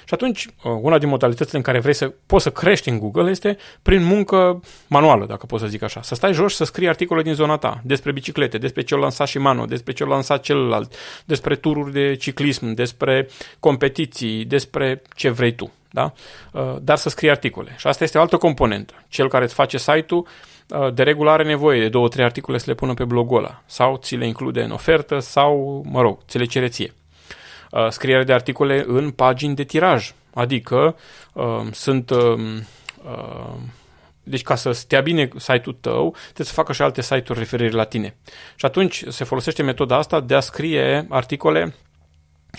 Și 0.08 0.14
atunci, 0.14 0.46
uh, 0.46 0.72
una 0.80 0.98
din 0.98 1.08
modalitățile 1.08 1.56
în 1.56 1.62
care 1.62 1.80
vrei 1.80 1.94
să 1.94 2.12
poți 2.26 2.42
să 2.42 2.50
crești 2.50 2.88
în 2.88 2.98
Google 2.98 3.30
este 3.30 3.56
prin 3.82 4.04
muncă 4.04 4.60
manuală, 4.86 5.26
dacă 5.26 5.46
pot 5.46 5.60
să 5.60 5.66
zic 5.66 5.82
așa. 5.82 6.02
Să 6.02 6.14
stai 6.14 6.32
jos 6.32 6.50
și 6.50 6.56
să 6.56 6.64
scrii 6.64 6.88
articole 6.88 7.22
din 7.22 7.34
zona 7.34 7.56
ta 7.56 7.80
despre 7.84 8.12
biciclete, 8.12 8.58
despre 8.58 8.82
ce 8.82 8.94
a 8.94 8.98
lansat 8.98 9.28
Shimano, 9.28 9.64
despre 9.64 9.92
ce 9.92 10.04
a 10.04 10.06
lansat 10.06 10.42
celălalt, 10.42 10.94
despre 11.24 11.54
tururi 11.54 11.92
de 11.92 12.14
ciclism, 12.14 12.72
despre 12.72 13.28
competiții, 13.60 14.44
despre 14.44 15.02
ce 15.14 15.30
vrei 15.30 15.54
tu 15.54 15.72
da? 15.96 16.12
Uh, 16.52 16.76
dar 16.80 16.96
să 16.96 17.08
scrii 17.08 17.30
articole. 17.30 17.74
Și 17.76 17.86
asta 17.86 18.04
este 18.04 18.18
o 18.18 18.20
altă 18.20 18.36
componentă. 18.36 18.94
Cel 19.08 19.28
care 19.28 19.44
îți 19.44 19.54
face 19.54 19.78
site-ul 19.78 20.26
uh, 20.68 20.94
de 20.94 21.02
regulă 21.02 21.30
are 21.30 21.44
nevoie 21.44 21.80
de 21.80 21.88
două, 21.88 22.08
trei 22.08 22.24
articole 22.24 22.58
să 22.58 22.64
le 22.66 22.74
pună 22.74 22.94
pe 22.94 23.04
blogul 23.04 23.38
ăla 23.38 23.62
sau 23.66 23.96
ți 23.96 24.16
le 24.16 24.26
include 24.26 24.62
în 24.62 24.70
ofertă 24.70 25.18
sau, 25.18 25.84
mă 25.88 26.00
rog, 26.00 26.18
ți 26.28 26.38
le 26.38 26.44
cere 26.44 26.68
ție. 26.68 26.94
Uh, 27.70 27.88
scriere 27.88 28.24
de 28.24 28.32
articole 28.32 28.84
în 28.86 29.10
pagini 29.10 29.54
de 29.54 29.64
tiraj, 29.64 30.14
adică 30.34 30.96
sunt 31.72 32.12
deci 34.28 34.42
ca 34.42 34.54
să 34.54 34.72
stea 34.72 35.00
bine 35.00 35.28
site-ul 35.36 35.76
tău, 35.80 36.10
trebuie 36.24 36.46
să 36.46 36.52
facă 36.52 36.72
și 36.72 36.82
alte 36.82 37.02
site-uri 37.02 37.38
referiri 37.38 37.74
la 37.74 37.84
tine. 37.84 38.16
Și 38.54 38.64
atunci 38.64 39.04
se 39.08 39.24
folosește 39.24 39.62
metoda 39.62 39.96
asta 39.96 40.20
de 40.20 40.34
a 40.34 40.40
scrie 40.40 41.06
articole 41.08 41.74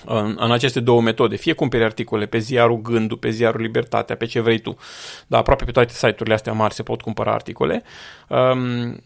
în, 0.06 0.36
în 0.40 0.52
aceste 0.52 0.80
două 0.80 1.02
metode. 1.02 1.36
Fie 1.36 1.54
cumperi 1.54 1.84
articole 1.84 2.26
pe 2.26 2.38
ziarul 2.38 2.82
Gândul, 2.82 3.18
pe 3.18 3.30
ziarul 3.30 3.62
Libertatea, 3.62 4.16
pe 4.16 4.26
ce 4.26 4.40
vrei 4.40 4.60
tu. 4.60 4.78
Dar 5.28 5.40
aproape 5.40 5.64
pe 5.64 5.72
toate 5.72 5.94
site-urile 5.94 6.34
astea 6.34 6.54
mari 6.54 6.74
se 6.74 6.84
pot 6.84 7.02
cumpăra 7.02 7.34
articole. 7.34 7.84
Um, 8.28 9.04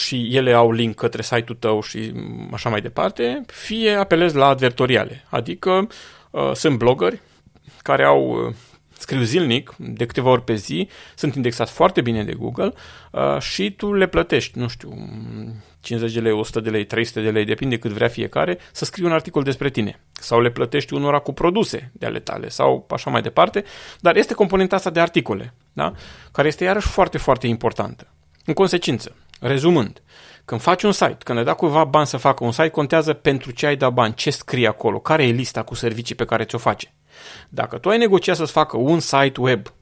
și 0.00 0.36
ele 0.36 0.52
au 0.52 0.72
link 0.72 0.94
către 0.94 1.22
site-ul 1.22 1.58
tău 1.58 1.82
și 1.82 2.12
așa 2.52 2.68
mai 2.68 2.80
departe, 2.80 3.44
fie 3.46 3.92
apelezi 3.92 4.36
la 4.36 4.46
advertoriale, 4.46 5.24
adică 5.28 5.88
uh, 6.30 6.50
sunt 6.54 6.78
blogări 6.78 7.20
care 7.82 8.04
au 8.04 8.46
uh, 8.46 8.54
scriu 8.98 9.22
zilnic, 9.22 9.74
de 9.78 10.06
câteva 10.06 10.30
ori 10.30 10.44
pe 10.44 10.54
zi, 10.54 10.88
sunt 11.14 11.34
indexați 11.34 11.72
foarte 11.72 12.00
bine 12.00 12.24
de 12.24 12.32
Google 12.32 12.72
uh, 13.10 13.40
și 13.40 13.70
tu 13.70 13.92
le 13.92 14.06
plătești, 14.06 14.58
nu 14.58 14.68
știu, 14.68 14.92
50 15.80 16.12
de 16.12 16.20
lei, 16.20 16.32
100 16.32 16.60
de 16.60 16.70
lei, 16.70 16.84
300 16.84 17.20
de 17.20 17.30
lei, 17.30 17.44
depinde 17.44 17.78
cât 17.78 17.90
vrea 17.90 18.08
fiecare, 18.08 18.58
să 18.72 18.84
scrii 18.84 19.04
un 19.04 19.12
articol 19.12 19.42
despre 19.42 19.70
tine. 19.70 20.00
Sau 20.12 20.40
le 20.40 20.50
plătești 20.50 20.94
unora 20.94 21.18
cu 21.18 21.32
produse 21.32 21.90
de 21.92 22.06
ale 22.06 22.20
tale 22.20 22.48
sau 22.48 22.86
așa 22.90 23.10
mai 23.10 23.22
departe, 23.22 23.64
dar 24.00 24.16
este 24.16 24.34
componenta 24.34 24.76
asta 24.76 24.90
de 24.90 25.00
articole, 25.00 25.54
da? 25.72 25.92
care 26.32 26.48
este 26.48 26.64
iarăși 26.64 26.88
foarte, 26.88 27.18
foarte 27.18 27.46
importantă. 27.46 28.06
În 28.44 28.54
consecință, 28.54 29.16
rezumând, 29.40 30.02
când 30.44 30.60
faci 30.60 30.82
un 30.82 30.92
site, 30.92 31.16
când 31.24 31.38
ai 31.38 31.44
dat 31.44 31.56
cuiva 31.56 31.84
bani 31.84 32.06
să 32.06 32.16
facă 32.16 32.44
un 32.44 32.52
site, 32.52 32.68
contează 32.68 33.12
pentru 33.12 33.50
ce 33.50 33.66
ai 33.66 33.76
dat 33.76 33.92
bani, 33.92 34.14
ce 34.14 34.30
scrie 34.30 34.68
acolo, 34.68 34.98
care 34.98 35.26
e 35.26 35.30
lista 35.30 35.62
cu 35.62 35.74
servicii 35.74 36.14
pe 36.14 36.24
care 36.24 36.44
ți-o 36.44 36.58
face. 36.58 36.94
Dacă 37.48 37.78
tu 37.78 37.88
ai 37.88 37.98
negociat 37.98 38.36
să-ți 38.36 38.52
facă 38.52 38.76
un 38.76 39.00
site 39.00 39.40
web, 39.40 39.72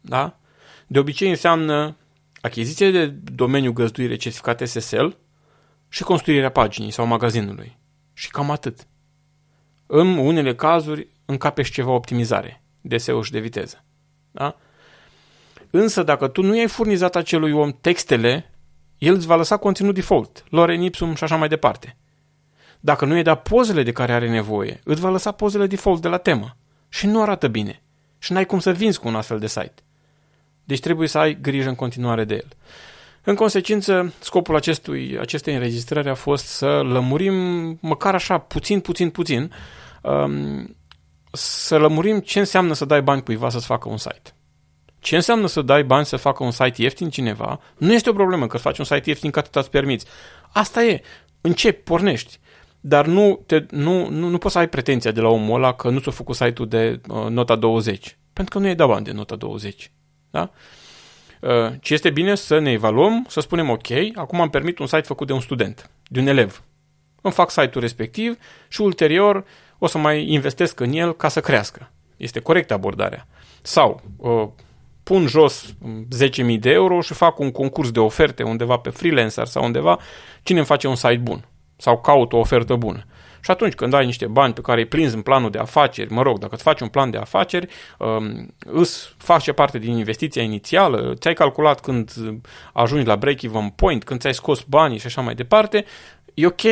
da? 0.00 0.38
de 0.86 0.98
obicei 0.98 1.28
înseamnă 1.28 1.96
achiziție 2.40 2.90
de 2.90 3.06
domeniu 3.06 3.72
găzduire 3.72 4.16
certificat 4.16 4.60
SSL 4.66 5.06
și 5.88 6.02
construirea 6.02 6.50
paginii 6.50 6.90
sau 6.90 7.06
magazinului. 7.06 7.78
Și 8.12 8.30
cam 8.30 8.50
atât. 8.50 8.86
În 9.86 10.16
unele 10.16 10.54
cazuri 10.54 11.08
încapești 11.24 11.74
ceva 11.74 11.90
optimizare 11.90 12.62
de 12.80 12.96
SEO 12.96 13.22
și 13.22 13.32
de 13.32 13.38
viteză. 13.38 13.84
Da? 14.30 14.56
Însă 15.70 16.02
dacă 16.02 16.28
tu 16.28 16.42
nu 16.42 16.56
i-ai 16.56 16.68
furnizat 16.68 17.16
acelui 17.16 17.52
om 17.52 17.72
textele, 17.80 18.52
el 18.98 19.14
îți 19.14 19.26
va 19.26 19.36
lăsa 19.36 19.56
conținut 19.56 19.94
default, 19.94 20.44
lorem 20.48 20.82
ipsum 20.82 21.14
și 21.14 21.24
așa 21.24 21.36
mai 21.36 21.48
departe. 21.48 21.96
Dacă 22.80 23.04
nu 23.04 23.14
i-ai 23.14 23.22
dat 23.22 23.42
pozele 23.42 23.82
de 23.82 23.92
care 23.92 24.12
are 24.12 24.30
nevoie, 24.30 24.80
îți 24.84 25.00
va 25.00 25.08
lăsa 25.08 25.32
pozele 25.32 25.66
default 25.66 26.02
de 26.02 26.08
la 26.08 26.16
temă 26.16 26.56
și 26.88 27.06
nu 27.06 27.22
arată 27.22 27.48
bine. 27.48 27.82
Și 28.18 28.32
n-ai 28.32 28.46
cum 28.46 28.58
să 28.58 28.70
vinzi 28.70 28.98
cu 28.98 29.08
un 29.08 29.14
astfel 29.14 29.38
de 29.38 29.46
site. 29.46 29.74
Deci 30.64 30.80
trebuie 30.80 31.08
să 31.08 31.18
ai 31.18 31.38
grijă 31.40 31.68
în 31.68 31.74
continuare 31.74 32.24
de 32.24 32.34
el. 32.34 32.48
În 33.22 33.34
consecință, 33.34 34.12
scopul 34.18 34.56
acestui, 34.56 35.18
acestei 35.20 35.54
înregistrări 35.54 36.08
a 36.08 36.14
fost 36.14 36.46
să 36.46 36.66
lămurim, 36.66 37.34
măcar 37.80 38.14
așa, 38.14 38.38
puțin, 38.38 38.80
puțin, 38.80 39.10
puțin, 39.10 39.52
um, 40.02 40.76
să 41.32 41.76
lămurim 41.76 42.20
ce 42.20 42.38
înseamnă 42.38 42.72
să 42.72 42.84
dai 42.84 43.02
bani 43.02 43.22
cuiva 43.22 43.48
să-ți 43.48 43.66
facă 43.66 43.88
un 43.88 43.96
site. 43.96 44.32
Ce 44.98 45.14
înseamnă 45.14 45.46
să 45.46 45.62
dai 45.62 45.84
bani 45.84 46.06
să 46.06 46.16
facă 46.16 46.44
un 46.44 46.50
site 46.50 46.82
ieftin 46.82 47.10
cineva? 47.10 47.60
Nu 47.76 47.92
este 47.92 48.10
o 48.10 48.12
problemă 48.12 48.46
că 48.46 48.58
faci 48.58 48.78
un 48.78 48.84
site 48.84 49.08
ieftin 49.08 49.30
că 49.30 49.38
atât 49.38 49.56
îți 49.56 49.70
permiți. 49.70 50.06
Asta 50.52 50.84
e. 50.84 51.02
Începi, 51.40 51.82
pornești. 51.82 52.38
Dar 52.80 53.06
nu, 53.06 53.42
te, 53.46 53.64
nu, 53.70 54.08
nu, 54.08 54.28
nu 54.28 54.38
poți 54.38 54.52
să 54.52 54.58
ai 54.58 54.68
pretenția 54.68 55.10
de 55.10 55.20
la 55.20 55.28
omul 55.28 55.56
ăla 55.56 55.74
că 55.74 55.88
nu 55.88 55.98
ți-a 55.98 56.12
făcut 56.12 56.36
site-ul 56.36 56.68
de 56.68 57.00
uh, 57.08 57.26
nota 57.28 57.56
20. 57.56 58.18
Pentru 58.32 58.54
că 58.54 58.60
nu 58.60 58.66
i-ai 58.66 58.76
dat 58.76 58.88
bani 58.88 59.04
de 59.04 59.12
nota 59.12 59.36
20. 59.36 59.90
Da? 60.30 60.50
Uh, 61.40 61.72
ce 61.80 61.94
este 61.94 62.10
bine 62.10 62.34
să 62.34 62.58
ne 62.58 62.70
evaluăm, 62.70 63.26
să 63.28 63.40
spunem 63.40 63.70
ok, 63.70 63.86
acum 64.14 64.40
am 64.40 64.50
permit 64.50 64.78
un 64.78 64.86
site 64.86 65.00
făcut 65.00 65.26
de 65.26 65.32
un 65.32 65.40
student, 65.40 65.90
de 66.08 66.20
un 66.20 66.26
elev. 66.26 66.62
Îmi 67.20 67.32
fac 67.32 67.50
site-ul 67.50 67.80
respectiv 67.80 68.38
și 68.68 68.80
ulterior 68.80 69.44
o 69.78 69.86
să 69.86 69.98
mai 69.98 70.32
investesc 70.32 70.80
în 70.80 70.92
el 70.92 71.14
ca 71.14 71.28
să 71.28 71.40
crească. 71.40 71.90
Este 72.16 72.40
corectă 72.40 72.74
abordarea. 72.74 73.26
Sau 73.62 74.02
uh, 74.16 74.48
pun 75.08 75.26
jos 75.26 75.74
10.000 76.44 76.58
de 76.58 76.70
euro 76.70 77.00
și 77.00 77.14
fac 77.14 77.38
un 77.38 77.50
concurs 77.50 77.90
de 77.90 78.00
oferte 78.00 78.42
undeva 78.42 78.76
pe 78.76 78.90
freelancer 78.90 79.46
sau 79.46 79.64
undeva, 79.64 79.98
cine 80.42 80.58
îmi 80.58 80.66
face 80.66 80.86
un 80.86 80.94
site 80.94 81.20
bun 81.22 81.48
sau 81.76 82.00
caut 82.00 82.32
o 82.32 82.36
ofertă 82.38 82.74
bună. 82.74 83.04
Și 83.40 83.50
atunci 83.50 83.74
când 83.74 83.92
ai 83.92 84.06
niște 84.06 84.26
bani 84.26 84.52
pe 84.52 84.60
care 84.60 84.80
îi 84.80 84.86
prinzi 84.86 85.14
în 85.14 85.22
planul 85.22 85.50
de 85.50 85.58
afaceri, 85.58 86.12
mă 86.12 86.22
rog, 86.22 86.38
dacă 86.38 86.54
îți 86.54 86.62
faci 86.62 86.80
un 86.80 86.88
plan 86.88 87.10
de 87.10 87.16
afaceri, 87.16 87.68
um, 87.98 88.54
îți 88.58 89.14
face 89.18 89.52
parte 89.52 89.78
din 89.78 89.96
investiția 89.96 90.42
inițială, 90.42 91.14
ți-ai 91.14 91.34
calculat 91.34 91.80
când 91.80 92.12
ajungi 92.72 93.06
la 93.06 93.16
break-even 93.16 93.68
point, 93.68 94.04
când 94.04 94.20
ți-ai 94.20 94.34
scos 94.34 94.62
banii 94.62 94.98
și 94.98 95.06
așa 95.06 95.20
mai 95.20 95.34
departe, 95.34 95.84
e 96.34 96.46
ok. 96.46 96.62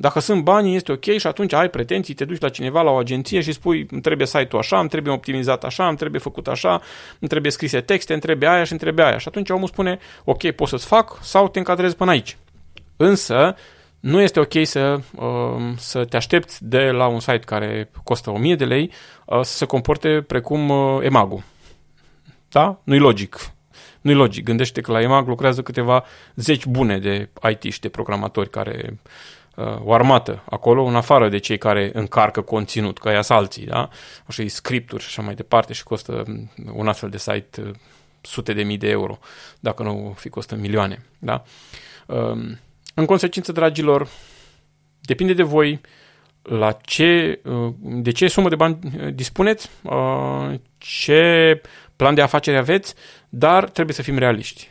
Dacă 0.00 0.20
sunt 0.20 0.42
banii, 0.42 0.76
este 0.76 0.92
ok 0.92 1.04
și 1.04 1.26
atunci 1.26 1.52
ai 1.52 1.70
pretenții, 1.70 2.14
te 2.14 2.24
duci 2.24 2.40
la 2.40 2.48
cineva, 2.48 2.82
la 2.82 2.90
o 2.90 2.96
agenție 2.96 3.40
și 3.40 3.52
spui 3.52 3.86
îmi 3.90 4.00
trebuie 4.00 4.26
site-ul 4.26 4.58
așa, 4.58 4.78
îmi 4.78 4.88
trebuie 4.88 5.12
optimizat 5.12 5.64
așa, 5.64 5.88
îmi 5.88 5.96
trebuie 5.96 6.20
făcut 6.20 6.48
așa, 6.48 6.80
îmi 7.18 7.28
trebuie 7.28 7.52
scrise 7.52 7.80
texte, 7.80 8.12
îmi 8.12 8.20
trebuie 8.20 8.48
aia 8.48 8.64
și 8.64 8.70
îmi 8.70 8.80
trebuie 8.80 9.04
aia. 9.04 9.18
Și 9.18 9.28
atunci 9.28 9.50
omul 9.50 9.68
spune 9.68 9.98
ok, 10.24 10.50
pot 10.50 10.68
să-ți 10.68 10.86
fac 10.86 11.18
sau 11.22 11.48
te 11.48 11.58
încadrezi 11.58 11.96
până 11.96 12.10
aici. 12.10 12.36
Însă, 12.96 13.56
nu 14.00 14.20
este 14.20 14.40
ok 14.40 14.52
să, 14.62 15.00
uh, 15.14 15.72
să 15.76 16.04
te 16.04 16.16
aștepți 16.16 16.64
de 16.64 16.90
la 16.90 17.06
un 17.06 17.20
site 17.20 17.38
care 17.38 17.90
costă 18.04 18.30
1000 18.30 18.56
de 18.56 18.64
lei 18.64 18.90
uh, 19.24 19.40
să 19.42 19.56
se 19.56 19.64
comporte 19.64 20.24
precum 20.26 20.68
uh, 20.68 20.98
Emagu. 21.02 21.44
Da? 22.48 22.80
Nu-i 22.84 22.98
logic. 22.98 23.36
Nu-i 24.00 24.14
logic. 24.14 24.44
Gândește 24.44 24.80
că 24.80 24.92
la 24.92 25.00
EMAG 25.00 25.26
lucrează 25.26 25.62
câteva 25.62 26.04
zeci 26.34 26.66
bune 26.66 26.98
de 26.98 27.28
IT 27.50 27.72
și 27.72 27.80
de 27.80 27.88
programatori 27.88 28.50
care 28.50 28.98
o 29.84 29.92
armată 29.92 30.42
acolo, 30.44 30.84
în 30.84 30.94
afară 30.94 31.28
de 31.28 31.38
cei 31.38 31.58
care 31.58 31.90
încarcă 31.92 32.40
conținut, 32.40 32.98
că 32.98 33.08
ia 33.08 33.22
alții, 33.28 33.66
da? 33.66 33.88
Așa, 34.26 34.42
scripturi 34.46 35.02
și 35.02 35.08
așa 35.08 35.22
mai 35.22 35.34
departe 35.34 35.72
și 35.72 35.82
costă 35.82 36.24
un 36.72 36.88
astfel 36.88 37.08
de 37.08 37.18
site 37.18 37.60
uh, 37.60 37.70
sute 38.20 38.52
de 38.52 38.62
mii 38.62 38.78
de 38.78 38.88
euro, 38.88 39.18
dacă 39.60 39.82
nu 39.82 40.14
fi 40.16 40.28
costă 40.28 40.54
milioane, 40.54 41.04
da? 41.18 41.42
Um, 42.06 42.58
în 42.94 43.04
consecință, 43.04 43.52
dragilor, 43.52 44.08
depinde 45.00 45.32
de 45.32 45.42
voi 45.42 45.80
la 46.42 46.72
ce, 46.72 47.40
uh, 47.44 47.74
de 47.80 48.10
ce 48.10 48.28
sumă 48.28 48.48
de 48.48 48.56
bani 48.56 48.78
uh, 48.82 49.14
dispuneți, 49.14 49.70
ce 50.78 51.60
plan 51.96 52.14
de 52.14 52.22
afacere 52.22 52.56
aveți, 52.56 52.94
dar 53.28 53.68
trebuie 53.68 53.94
să 53.94 54.02
fim 54.02 54.18
realiști. 54.18 54.70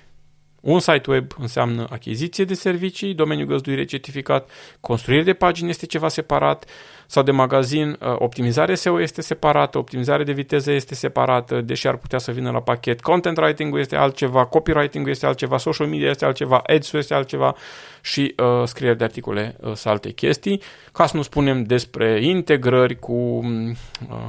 Un 0.62 0.80
site 0.80 1.12
web 1.12 1.32
înseamnă 1.40 1.88
achiziție 1.90 2.44
de 2.44 2.54
servicii, 2.54 3.14
domeniul 3.14 3.48
găzduire 3.48 3.86
certificat, 3.86 4.50
construire 4.80 5.24
de 5.24 5.34
pagini 5.34 5.70
este 5.70 5.86
ceva 5.86 6.08
separat, 6.08 6.66
sau 7.12 7.24
de 7.24 7.32
magazin, 7.32 7.90
uh, 7.90 8.16
optimizare 8.18 8.76
SEO 8.76 9.02
este 9.02 9.22
separată, 9.22 9.78
optimizare 9.78 10.24
de 10.24 10.32
viteză 10.32 10.72
este 10.72 10.96
separată, 10.96 11.62
deși 11.62 11.88
ar 11.88 11.98
putea 11.98 12.20
să 12.20 12.32
vină 12.32 12.52
la 12.52 12.62
pachet, 12.62 13.02
content 13.02 13.38
writing-ul 13.38 13.80
este 13.80 13.96
altceva, 13.96 14.46
copywriting-ul 14.46 15.10
este 15.10 15.26
altceva, 15.26 15.58
social 15.58 15.88
media 15.88 16.10
este 16.10 16.26
altceva, 16.26 16.62
ads-ul 16.68 17.00
este 17.00 17.14
altceva 17.14 17.56
și 18.02 18.36
uh, 18.38 18.68
scriere 18.68 18.94
de 18.94 19.04
articole 19.04 19.56
uh, 19.60 19.66
sunt 19.66 19.86
alte 19.86 20.12
chestii, 20.12 20.62
ca 20.92 21.06
să 21.06 21.16
nu 21.16 21.22
spunem 21.22 21.64
despre 21.64 22.20
integrări 22.22 23.00
cu 23.00 23.14
uh, 23.14 23.46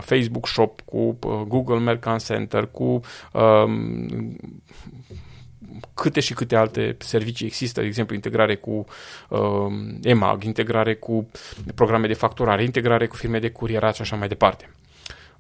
Facebook 0.01 0.49
Shop, 0.49 0.81
cu 0.81 0.97
uh, 0.99 1.40
Google 1.47 1.79
Merchant 1.79 2.25
Center, 2.25 2.69
cu 2.73 3.01
uh, 3.33 3.64
câte 5.94 6.20
și 6.20 6.35
câte 6.35 6.56
alte 6.56 6.96
servicii 6.98 7.46
există, 7.46 7.80
de 7.80 7.87
exemplu, 7.87 8.14
integrare 8.14 8.54
cu 8.54 8.87
uh, 9.28 9.40
EMAG, 10.02 10.44
integrare 10.44 10.94
cu 10.94 11.30
programe 11.74 12.06
de 12.06 12.14
facturare, 12.14 12.62
integrare 12.62 13.06
cu 13.06 13.16
firme 13.16 13.38
de 13.38 13.50
curierat 13.50 13.94
și 13.94 14.02
așa 14.02 14.16
mai 14.16 14.28
departe. 14.28 14.68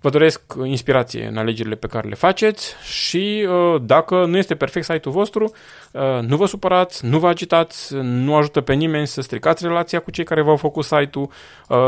Vă 0.02 0.10
doresc 0.10 0.40
inspirație 0.64 1.26
în 1.26 1.36
alegerile 1.36 1.74
pe 1.74 1.86
care 1.86 2.08
le 2.08 2.14
faceți 2.14 2.74
și 2.82 3.46
uh, 3.48 3.82
dacă 3.82 4.24
nu 4.24 4.36
este 4.36 4.54
perfect 4.54 4.84
site-ul 4.84 5.14
vostru, 5.14 5.52
uh, 5.92 6.20
nu 6.20 6.36
vă 6.36 6.46
supărați, 6.46 7.06
nu 7.06 7.18
vă 7.18 7.28
agitați, 7.28 7.94
nu 7.94 8.36
ajută 8.36 8.60
pe 8.60 8.74
nimeni 8.74 9.06
să 9.06 9.20
stricați 9.20 9.66
relația 9.66 10.00
cu 10.00 10.10
cei 10.10 10.24
care 10.24 10.42
v-au 10.42 10.56
făcut 10.56 10.84
site-ul. 10.84 11.30
Uh, 11.68 11.78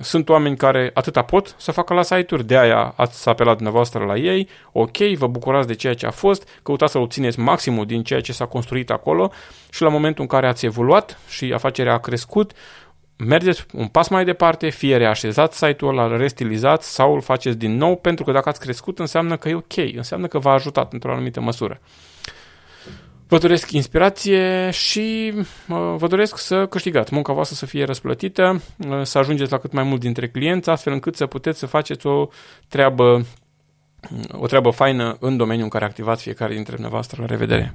sunt 0.00 0.28
oameni 0.28 0.56
care 0.56 0.90
atâta 0.94 1.22
pot 1.22 1.54
să 1.58 1.72
facă 1.72 1.94
la 1.94 2.02
site-uri, 2.02 2.46
de 2.46 2.58
aia 2.58 2.92
ați 2.96 3.28
apelat 3.28 3.54
dumneavoastră 3.54 4.04
la 4.04 4.16
ei. 4.16 4.48
Ok, 4.72 4.96
vă 4.96 5.26
bucurați 5.26 5.66
de 5.66 5.74
ceea 5.74 5.94
ce 5.94 6.06
a 6.06 6.10
fost, 6.10 6.60
căutați 6.62 6.92
să 6.92 6.98
obțineți 6.98 7.40
maximul 7.40 7.86
din 7.86 8.02
ceea 8.02 8.20
ce 8.20 8.32
s-a 8.32 8.46
construit 8.46 8.90
acolo 8.90 9.32
și 9.70 9.82
la 9.82 9.88
momentul 9.88 10.22
în 10.22 10.28
care 10.28 10.46
ați 10.46 10.66
evoluat 10.66 11.18
și 11.28 11.52
afacerea 11.54 11.92
a 11.92 11.98
crescut, 11.98 12.52
mergeți 13.24 13.66
un 13.72 13.86
pas 13.86 14.08
mai 14.08 14.24
departe, 14.24 14.68
fie 14.68 14.96
reașezați 14.96 15.58
site-ul 15.58 15.98
ăla, 15.98 16.16
restilizați 16.16 16.94
sau 16.94 17.14
îl 17.14 17.20
faceți 17.20 17.58
din 17.58 17.76
nou, 17.76 17.96
pentru 17.96 18.24
că 18.24 18.32
dacă 18.32 18.48
ați 18.48 18.60
crescut 18.60 18.98
înseamnă 18.98 19.36
că 19.36 19.48
e 19.48 19.54
ok, 19.54 19.76
înseamnă 19.94 20.26
că 20.26 20.38
v-a 20.38 20.52
ajutat 20.52 20.92
într-o 20.92 21.12
anumită 21.12 21.40
măsură. 21.40 21.80
Vă 23.28 23.38
doresc 23.38 23.70
inspirație 23.70 24.70
și 24.70 25.34
vă 25.96 26.06
doresc 26.08 26.38
să 26.38 26.66
câștigați 26.66 27.14
munca 27.14 27.32
voastră 27.32 27.56
să 27.56 27.66
fie 27.66 27.84
răsplătită, 27.84 28.62
să 29.02 29.18
ajungeți 29.18 29.50
la 29.50 29.58
cât 29.58 29.72
mai 29.72 29.82
mult 29.82 30.00
dintre 30.00 30.28
clienți, 30.28 30.70
astfel 30.70 30.92
încât 30.92 31.16
să 31.16 31.26
puteți 31.26 31.58
să 31.58 31.66
faceți 31.66 32.06
o 32.06 32.28
treabă, 32.68 33.26
o 34.32 34.46
treabă 34.46 34.70
faină 34.70 35.16
în 35.20 35.36
domeniul 35.36 35.64
în 35.64 35.70
care 35.70 35.84
activați 35.84 36.22
fiecare 36.22 36.54
dintre 36.54 36.72
dumneavoastră. 36.72 37.20
La 37.20 37.26
revedere! 37.26 37.74